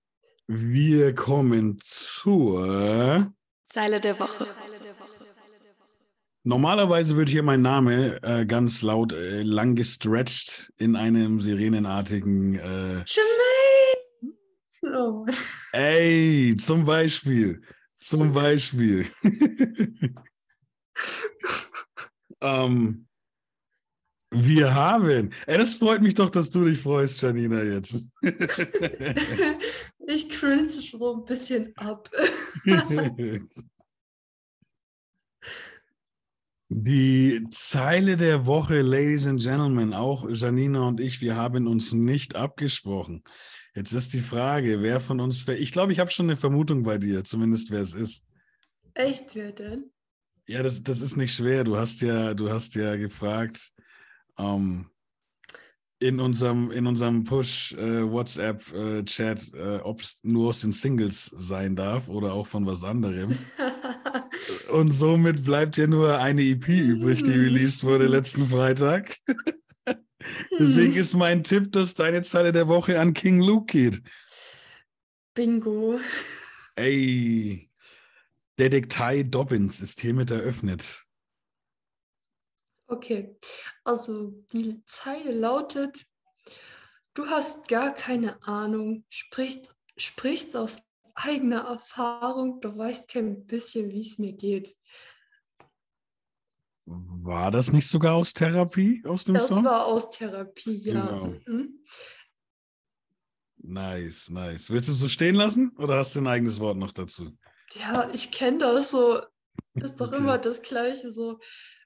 Wir 0.47 1.15
kommen 1.15 1.77
zur. 1.79 3.33
Zeile 3.67 3.99
der 3.99 4.19
Woche. 4.19 4.47
Normalerweise 6.45 7.15
wird 7.15 7.29
hier 7.29 7.43
mein 7.43 7.61
Name 7.61 8.21
äh, 8.21 8.45
ganz 8.45 8.81
laut 8.81 9.13
äh, 9.13 9.43
lang 9.43 9.75
gestretched 9.75 10.73
in 10.77 10.97
einem 10.97 11.39
sirenenartigen 11.39 12.55
äh! 12.55 13.03
Oh. 14.85 15.25
Ey, 15.71 16.55
zum 16.57 16.83
Beispiel. 16.83 17.61
Zum 17.97 18.33
Beispiel. 18.33 19.07
ähm, 22.41 23.07
wir 24.33 24.73
haben. 24.73 25.31
Ey, 25.45 25.57
das 25.57 25.75
freut 25.75 26.01
mich 26.01 26.15
doch, 26.15 26.29
dass 26.29 26.49
du 26.49 26.65
dich 26.65 26.79
freust, 26.79 27.21
Janina, 27.21 27.63
jetzt. 27.63 28.09
Ich 30.05 30.29
cringe 30.29 30.65
so 30.65 31.15
ein 31.15 31.23
bisschen 31.25 31.71
ab. 31.77 32.09
Die 36.69 37.45
Zeile 37.51 38.17
der 38.17 38.45
Woche, 38.45 38.81
Ladies 38.81 39.27
and 39.27 39.41
Gentlemen, 39.41 39.93
auch 39.93 40.27
Janina 40.29 40.87
und 40.87 40.99
ich, 40.99 41.21
wir 41.21 41.35
haben 41.35 41.67
uns 41.67 41.93
nicht 41.93 42.35
abgesprochen. 42.35 43.23
Jetzt 43.75 43.93
ist 43.93 44.13
die 44.13 44.21
Frage, 44.21 44.81
wer 44.81 44.99
von 44.99 45.19
uns, 45.19 45.47
wer, 45.47 45.59
ich 45.59 45.71
glaube, 45.71 45.93
ich 45.93 45.99
habe 45.99 46.09
schon 46.09 46.25
eine 46.27 46.35
Vermutung 46.35 46.83
bei 46.83 46.97
dir, 46.97 47.23
zumindest 47.23 47.71
wer 47.71 47.81
es 47.81 47.93
ist. 47.93 48.25
Echt, 48.93 49.35
wer 49.35 49.51
denn? 49.51 49.91
Ja, 50.47 50.63
das, 50.63 50.83
das 50.83 51.01
ist 51.01 51.15
nicht 51.15 51.33
schwer. 51.33 51.63
Du 51.63 51.77
hast 51.77 52.01
ja, 52.01 52.33
du 52.33 52.49
hast 52.49 52.75
ja 52.75 52.95
gefragt 52.97 53.72
ähm, 54.37 54.85
in 55.99 56.19
unserem, 56.19 56.69
in 56.71 56.85
unserem 56.85 57.23
Push-WhatsApp-Chat, 57.23 59.53
äh, 59.53 59.77
ob 59.83 60.01
es 60.01 60.19
nur 60.23 60.49
aus 60.49 60.59
den 60.61 60.73
Singles 60.73 61.33
sein 61.37 61.77
darf 61.77 62.09
oder 62.09 62.33
auch 62.33 62.47
von 62.47 62.65
was 62.65 62.83
anderem. 62.83 63.37
Und 64.71 64.91
somit 64.91 65.45
bleibt 65.45 65.77
ja 65.77 65.87
nur 65.87 66.19
eine 66.19 66.41
EP 66.41 66.67
übrig, 66.67 67.23
die 67.23 67.31
released 67.31 67.85
wurde 67.85 68.07
letzten 68.07 68.45
Freitag. 68.45 69.15
Deswegen 70.59 70.93
Hm, 70.93 71.01
ist 71.01 71.15
mein 71.15 71.43
Tipp, 71.43 71.71
dass 71.71 71.95
deine 71.95 72.21
Zeile 72.21 72.51
der 72.51 72.67
Woche 72.67 72.99
an 72.99 73.13
King 73.13 73.41
Luke 73.41 73.65
geht. 73.65 74.03
Bingo. 75.33 75.99
Ey, 76.75 77.69
Detektei 78.59 79.23
Dobbins 79.23 79.81
ist 79.81 80.01
hiermit 80.01 80.29
eröffnet. 80.31 81.05
Okay, 82.93 83.35
also 83.83 84.29
die 84.53 84.83
Zeile 84.85 85.31
lautet, 85.31 86.05
du 87.15 87.25
hast 87.25 87.67
gar 87.67 87.91
keine 87.91 88.37
Ahnung, 88.43 89.03
sprichst, 89.09 89.75
sprichst 89.97 90.55
aus 90.55 90.83
eigener 91.15 91.61
Erfahrung, 91.61 92.61
du 92.61 92.77
weißt 92.77 93.09
kein 93.09 93.47
bisschen, 93.47 93.89
wie 93.89 94.01
es 94.01 94.19
mir 94.19 94.33
geht. 94.33 94.75
War 96.85 97.49
das 97.49 97.71
nicht 97.71 97.87
sogar 97.87 98.13
aus 98.13 98.33
Therapie, 98.33 99.03
aus 99.07 99.23
dem 99.23 99.33
Das 99.33 99.47
Song? 99.47 99.65
war 99.65 99.87
aus 99.87 100.11
Therapie, 100.11 100.75
ja. 100.77 100.93
Genau. 100.93 101.33
Mhm. 101.47 101.79
Nice, 103.57 104.29
nice. 104.29 104.69
Willst 104.69 104.87
du 104.87 104.91
es 104.91 104.99
so 104.99 105.07
stehen 105.07 105.35
lassen 105.35 105.71
oder 105.77 105.97
hast 105.97 106.15
du 106.15 106.19
ein 106.19 106.27
eigenes 106.27 106.59
Wort 106.59 106.77
noch 106.77 106.91
dazu? 106.91 107.35
Ja, 107.73 108.11
ich 108.13 108.31
kenne 108.31 108.59
das 108.59 108.91
so. 108.91 109.19
Ist 109.75 109.99
doch 109.99 110.07
Okay. 110.09 110.17
immer 110.17 110.37
das 110.37 110.61
Gleiche 110.61 111.11
so. 111.11 111.39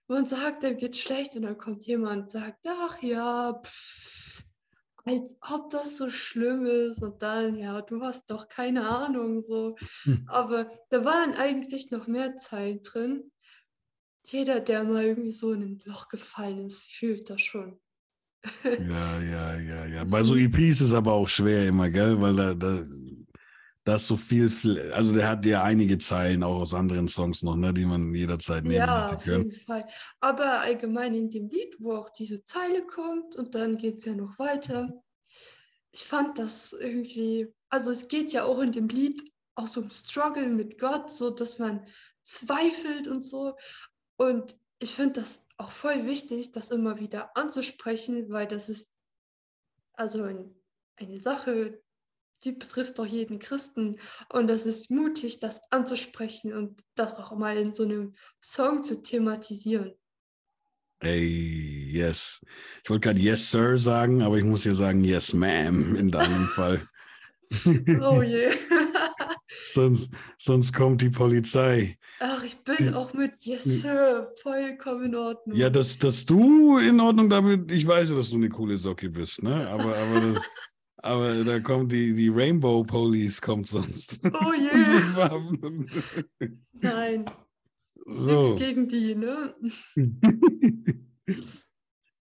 Man 0.07 0.25
sagt, 0.25 0.63
dem 0.63 0.77
geht's 0.77 0.99
schlecht 0.99 1.35
und 1.35 1.41
dann 1.41 1.57
kommt 1.57 1.85
jemand 1.85 2.23
und 2.23 2.31
sagt, 2.31 2.65
ach 2.65 3.01
ja, 3.01 3.61
pff, 3.61 4.43
als 5.07 5.37
ob 5.49 5.69
das 5.69 5.97
so 5.97 6.09
schlimm 6.09 6.65
ist 6.65 7.01
und 7.01 7.21
dann, 7.21 7.57
ja, 7.57 7.81
du 7.81 8.01
hast 8.01 8.29
doch 8.29 8.47
keine 8.49 8.87
Ahnung 8.87 9.41
so. 9.41 9.75
Hm. 10.03 10.25
Aber 10.27 10.67
da 10.89 11.05
waren 11.05 11.33
eigentlich 11.33 11.91
noch 11.91 12.07
mehr 12.07 12.35
Zeilen 12.35 12.81
drin. 12.81 13.31
Jeder, 14.25 14.59
der 14.59 14.83
mal 14.83 15.03
irgendwie 15.03 15.31
so 15.31 15.53
in 15.53 15.61
ein 15.61 15.79
Loch 15.85 16.09
gefallen 16.09 16.65
ist, 16.65 16.91
fühlt 16.91 17.29
das 17.29 17.41
schon. 17.41 17.79
Ja, 18.63 19.21
ja, 19.21 19.59
ja, 19.59 19.85
ja. 19.85 20.03
Bei 20.03 20.23
so 20.23 20.35
EPs 20.35 20.57
ist 20.57 20.81
es 20.81 20.93
aber 20.93 21.13
auch 21.13 21.27
schwer 21.27 21.67
immer, 21.67 21.89
gell? 21.89 22.19
Weil 22.21 22.35
da, 22.35 22.53
da, 22.53 22.85
da 23.87 23.95
ist 23.95 24.07
so 24.07 24.17
viel, 24.17 24.51
also 24.91 25.13
der 25.13 25.29
hat 25.29 25.45
ja 25.45 25.63
einige 25.63 25.97
Zeilen 25.97 26.43
auch 26.43 26.57
aus 26.59 26.73
anderen 26.73 27.07
Songs 27.07 27.41
noch, 27.41 27.55
ne, 27.55 27.73
die 27.73 27.85
man 27.85 28.13
jederzeit 28.13 28.65
nehmen 28.65 28.75
Ja, 28.75 29.05
hätte 29.05 29.15
auf 29.15 29.23
können. 29.23 29.43
jeden 29.49 29.65
Fall. 29.65 29.87
Aber 30.19 30.59
allgemein 30.59 31.13
in 31.13 31.29
dem 31.29 31.47
Lied, 31.47 31.73
wo 31.79 31.95
auch 31.95 32.09
diese 32.09 32.43
Zeile 32.43 32.85
kommt 32.85 33.37
und 33.37 33.55
dann 33.55 33.77
geht 33.77 33.99
es 33.99 34.03
ja 34.03 34.13
noch 34.13 34.37
weiter. 34.39 34.91
Ich 35.93 36.03
fand 36.03 36.37
das 36.37 36.73
irgendwie, 36.73 37.47
also 37.69 37.89
es 37.91 38.09
geht 38.09 38.33
ja 38.33 38.43
auch 38.43 38.59
in 38.59 38.73
dem 38.73 38.89
Lied 38.89 39.31
auch 39.55 39.67
so 39.67 39.79
um 39.79 39.89
Struggle 39.89 40.49
mit 40.49 40.77
Gott, 40.79 41.09
so 41.09 41.29
dass 41.29 41.57
man 41.57 41.85
zweifelt 42.23 43.07
und 43.07 43.25
so. 43.25 43.55
Und 44.17 44.57
ich 44.79 44.95
finde 44.95 45.21
das 45.21 45.47
auch 45.55 45.71
voll 45.71 46.05
wichtig, 46.05 46.51
das 46.51 46.71
immer 46.71 46.99
wieder 46.99 47.31
anzusprechen, 47.37 48.29
weil 48.31 48.47
das 48.47 48.67
ist 48.67 48.97
also 49.93 50.23
ein, 50.23 50.53
eine 50.97 51.21
Sache, 51.21 51.81
die 52.43 52.51
betrifft 52.51 52.99
doch 52.99 53.05
jeden 53.05 53.39
Christen. 53.39 53.97
Und 54.29 54.47
das 54.47 54.65
ist 54.65 54.91
mutig, 54.91 55.39
das 55.39 55.71
anzusprechen 55.71 56.53
und 56.53 56.83
das 56.95 57.13
auch 57.13 57.35
mal 57.37 57.57
in 57.57 57.73
so 57.73 57.83
einem 57.83 58.15
Song 58.41 58.83
zu 58.83 59.01
thematisieren. 59.01 59.93
Ey, 60.99 61.91
yes. 61.91 62.41
Ich 62.83 62.89
wollte 62.89 63.07
gerade 63.07 63.19
yes, 63.19 63.51
sir 63.51 63.77
sagen, 63.77 64.23
aber 64.23 64.37
ich 64.37 64.43
muss 64.43 64.65
ja 64.65 64.73
sagen 64.73 65.03
yes, 65.03 65.33
ma'am 65.33 65.95
in 65.95 66.09
deinem 66.09 66.45
Fall. 66.55 66.81
Oh 68.01 68.21
je. 68.21 68.49
sonst, 69.73 70.11
sonst 70.37 70.73
kommt 70.73 71.01
die 71.01 71.09
Polizei. 71.09 71.97
Ach, 72.19 72.43
ich 72.43 72.57
bin 72.57 72.93
auch 72.93 73.13
mit 73.13 73.45
Yes, 73.45 73.63
Sir. 73.63 74.33
Vollkommen 74.41 75.05
in 75.05 75.15
Ordnung. 75.15 75.55
Ja, 75.55 75.69
dass, 75.69 75.97
dass 75.99 76.25
du 76.25 76.79
in 76.79 76.99
Ordnung 76.99 77.29
damit, 77.29 77.71
ich 77.71 77.85
weiß 77.85 78.09
ja, 78.09 78.15
dass 78.15 78.31
du 78.31 78.37
eine 78.37 78.49
coole 78.49 78.77
Socke 78.77 79.09
bist, 79.09 79.43
ne? 79.43 79.69
Aber, 79.69 79.95
aber, 79.95 80.21
das, 80.21 80.41
aber 80.97 81.43
da 81.43 81.59
kommt 81.59 81.91
die, 81.91 82.13
die 82.13 82.29
Rainbow 82.29 82.83
Police, 82.83 83.41
kommt 83.41 83.67
sonst. 83.67 84.21
Oh 84.23 84.53
je. 84.53 84.69
Nein. 86.81 87.25
So. 88.05 88.41
Nichts 88.41 88.59
gegen 88.59 88.87
die, 88.87 89.15
ne? 89.15 89.53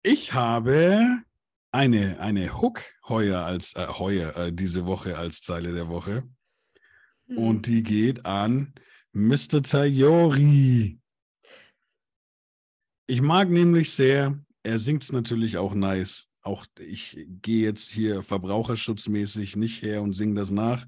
Ich 0.08 0.32
habe 0.34 1.24
eine, 1.72 2.20
eine 2.20 2.60
Hook 2.60 2.80
heuer 3.08 3.44
als 3.44 3.74
äh, 3.74 3.88
heuer, 3.88 4.36
äh, 4.36 4.52
diese 4.52 4.86
Woche 4.86 5.18
als 5.18 5.40
Zeile 5.40 5.74
der 5.74 5.88
Woche. 5.88 6.22
Hm. 7.26 7.38
Und 7.38 7.66
die 7.66 7.82
geht 7.82 8.24
an 8.24 8.72
Mr. 9.12 9.64
Tayori. 9.64 11.00
Ich 13.08 13.20
mag 13.20 13.50
nämlich 13.50 13.90
sehr, 13.90 14.40
er 14.62 14.78
singt 14.78 15.02
es 15.02 15.10
natürlich 15.10 15.56
auch 15.58 15.74
nice. 15.74 16.25
Auch 16.46 16.64
ich 16.78 17.26
gehe 17.42 17.64
jetzt 17.64 17.90
hier 17.90 18.22
verbraucherschutzmäßig 18.22 19.56
nicht 19.56 19.82
her 19.82 20.00
und 20.00 20.12
singe 20.12 20.34
das 20.34 20.52
nach, 20.52 20.86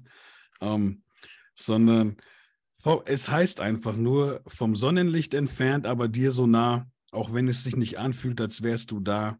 ähm, 0.61 1.03
sondern 1.53 2.15
es 3.03 3.29
heißt 3.29 3.59
einfach 3.59 3.97
nur 3.97 4.41
vom 4.47 4.73
Sonnenlicht 4.73 5.33
entfernt, 5.33 5.85
aber 5.85 6.07
dir 6.07 6.31
so 6.31 6.47
nah, 6.47 6.89
auch 7.11 7.33
wenn 7.33 7.49
es 7.49 7.63
sich 7.63 7.75
nicht 7.75 7.99
anfühlt, 7.99 8.39
als 8.39 8.63
wärst 8.63 8.91
du 8.91 9.01
da. 9.01 9.37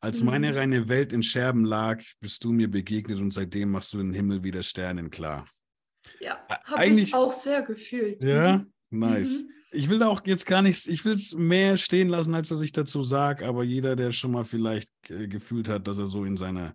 Als 0.00 0.22
meine 0.22 0.52
Mhm. 0.52 0.56
reine 0.56 0.88
Welt 0.88 1.12
in 1.12 1.22
Scherben 1.22 1.66
lag, 1.66 2.02
bist 2.18 2.44
du 2.44 2.52
mir 2.52 2.70
begegnet 2.70 3.18
und 3.18 3.34
seitdem 3.34 3.72
machst 3.72 3.92
du 3.92 3.98
den 3.98 4.14
Himmel 4.14 4.42
wieder 4.42 4.62
sternenklar. 4.62 5.46
Ja, 6.18 6.46
habe 6.64 6.86
ich 6.86 7.12
auch 7.12 7.32
sehr 7.34 7.60
gefühlt. 7.60 8.24
Ja, 8.24 8.64
Mhm. 8.64 8.72
nice. 8.88 9.42
Mhm. 9.42 9.50
Ich 9.70 9.88
will 9.88 9.98
da 9.98 10.08
auch 10.08 10.22
jetzt 10.24 10.46
gar 10.46 10.62
nichts, 10.62 10.86
ich 10.86 11.04
will 11.04 11.14
es 11.14 11.34
mehr 11.34 11.76
stehen 11.76 12.08
lassen, 12.08 12.34
als 12.34 12.48
dass 12.48 12.62
ich 12.62 12.72
dazu 12.72 13.02
sage, 13.04 13.46
aber 13.46 13.64
jeder, 13.64 13.96
der 13.96 14.12
schon 14.12 14.32
mal 14.32 14.44
vielleicht 14.44 14.88
äh, 15.10 15.28
gefühlt 15.28 15.68
hat, 15.68 15.86
dass 15.86 15.98
er 15.98 16.06
so 16.06 16.24
in 16.24 16.36
seiner, 16.36 16.74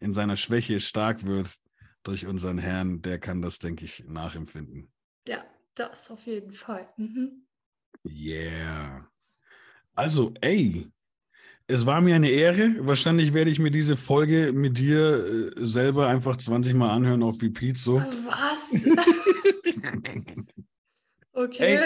in 0.00 0.14
seiner 0.14 0.36
Schwäche 0.36 0.80
stark 0.80 1.24
wird 1.24 1.54
durch 2.02 2.26
unseren 2.26 2.58
Herrn, 2.58 3.02
der 3.02 3.18
kann 3.18 3.40
das, 3.40 3.58
denke 3.58 3.84
ich, 3.84 4.04
nachempfinden. 4.06 4.90
Ja, 5.28 5.44
das 5.74 6.10
auf 6.10 6.26
jeden 6.26 6.52
Fall. 6.52 6.86
Mhm. 6.96 7.46
Yeah. 8.04 9.08
Also, 9.94 10.34
ey, 10.40 10.90
es 11.66 11.86
war 11.86 12.00
mir 12.00 12.16
eine 12.16 12.28
Ehre. 12.28 12.74
Wahrscheinlich 12.80 13.32
werde 13.32 13.50
ich 13.50 13.58
mir 13.58 13.70
diese 13.70 13.96
Folge 13.96 14.52
mit 14.52 14.76
dir 14.76 15.52
äh, 15.56 15.64
selber 15.64 16.08
einfach 16.08 16.36
20 16.36 16.74
Mal 16.74 16.90
anhören 16.90 17.22
auf 17.22 17.40
Repeat 17.40 17.78
so. 17.78 17.96
Was? 17.96 18.84
Okay. 21.34 21.84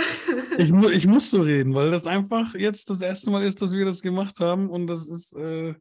Ich, 0.59 0.71
mu 0.71 0.91
ich 0.91 1.07
muss 1.07 1.31
so 1.31 1.41
reden, 1.41 1.75
weil 1.75 1.91
das 1.91 2.07
einfach 2.07 2.55
jetzt 2.55 2.91
das 2.91 3.01
erste 3.01 3.31
Mal 3.31 3.45
ist, 3.45 3.63
dass 3.63 3.73
wir 3.73 3.87
das 3.87 4.03
gemacht 4.03 4.41
haben 4.41 4.69
und 4.69 4.87
das 4.87 5.09
ist, 5.09 5.35
äh, 5.35 5.75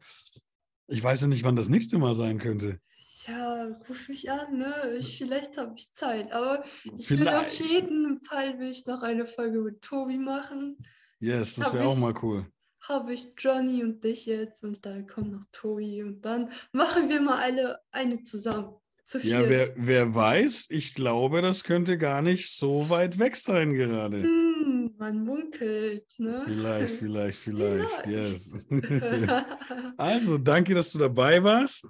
ich 0.87 1.03
weiß 1.03 1.21
ja 1.21 1.27
nicht, 1.27 1.43
wann 1.43 1.57
das 1.57 1.67
nächste 1.67 1.97
Mal 1.97 2.15
sein 2.15 2.39
könnte. 2.39 2.79
Ja, 3.27 3.65
ruf 3.89 4.07
mich 4.07 4.31
an, 4.31 4.57
ne? 4.57 4.95
Ich, 4.97 5.17
vielleicht 5.17 5.57
habe 5.57 5.73
ich 5.75 5.91
Zeit, 5.91 6.31
aber 6.31 6.63
ich 6.97 7.09
will 7.09 7.27
auf 7.27 7.45
Vielleicht. 7.47 7.59
jeden 7.59 8.21
Fall 8.21 8.57
will 8.57 8.69
ich 8.69 8.85
noch 8.85 9.03
eine 9.03 9.25
Folge 9.25 9.59
mit 9.59 9.81
Tobi 9.81 10.17
machen. 10.17 10.77
Yes, 11.19 11.55
das 11.55 11.73
wäre 11.73 11.87
auch 11.87 11.97
mal 11.97 12.13
cool. 12.21 12.45
Habe 12.83 13.11
ich 13.11 13.33
Johnny 13.37 13.83
und 13.83 14.01
dich 14.01 14.27
jetzt 14.27 14.63
und 14.63 14.85
dann 14.85 15.07
kommt 15.07 15.31
noch 15.31 15.43
Tobi 15.51 16.03
und 16.03 16.23
dann 16.23 16.49
machen 16.71 17.09
wir 17.09 17.19
mal 17.19 17.39
alle 17.39 17.79
eine 17.91 18.23
zusammen. 18.23 18.75
Zu 19.07 19.19
Ja, 19.19 19.37
viert. 19.37 19.49
wer, 19.49 19.73
wer 19.77 20.15
weiß, 20.15 20.65
ich 20.69 20.93
glaube, 20.93 21.41
das 21.41 21.63
könnte 21.63 21.97
gar 21.97 22.21
nicht 22.21 22.51
so 22.51 22.89
weit 22.89 23.17
weg 23.19 23.37
sein 23.37 23.73
gerade. 23.73 24.21
Hm, 24.21 24.95
man 24.97 25.23
munkelt, 25.23 26.13
ne? 26.17 26.41
Vielleicht, 26.45 26.93
vielleicht, 26.99 27.39
vielleicht, 27.39 27.89
Vielleicht. 27.89 28.05
yes. 28.07 28.67
Also, 29.97 30.37
danke, 30.37 30.75
dass 30.75 30.91
du 30.91 30.99
dabei 30.99 31.41
warst. 31.41 31.87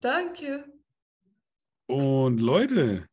Danke. 0.00 0.72
Und 1.86 2.40
Leute, 2.40 3.08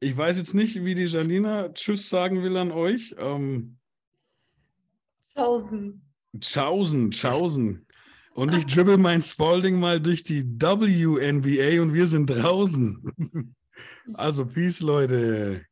ich 0.00 0.16
weiß 0.16 0.38
jetzt 0.38 0.54
nicht, 0.54 0.82
wie 0.82 0.94
die 0.94 1.04
Janina 1.04 1.68
Tschüss 1.74 2.08
sagen 2.08 2.42
will 2.42 2.56
an 2.56 2.72
euch. 2.72 3.14
Ähm, 3.18 3.76
Tausend. 5.34 6.00
Tschaußen, 6.40 7.10
tschaußen. 7.10 7.83
Und 8.34 8.52
ich 8.52 8.66
dribble 8.66 8.98
mein 8.98 9.22
Spalding 9.22 9.78
mal 9.78 10.00
durch 10.00 10.24
die 10.24 10.44
WNBA 10.44 11.80
und 11.80 11.94
wir 11.94 12.06
sind 12.06 12.26
draußen. 12.26 13.54
Also, 14.14 14.44
Peace, 14.44 14.80
Leute. 14.80 15.64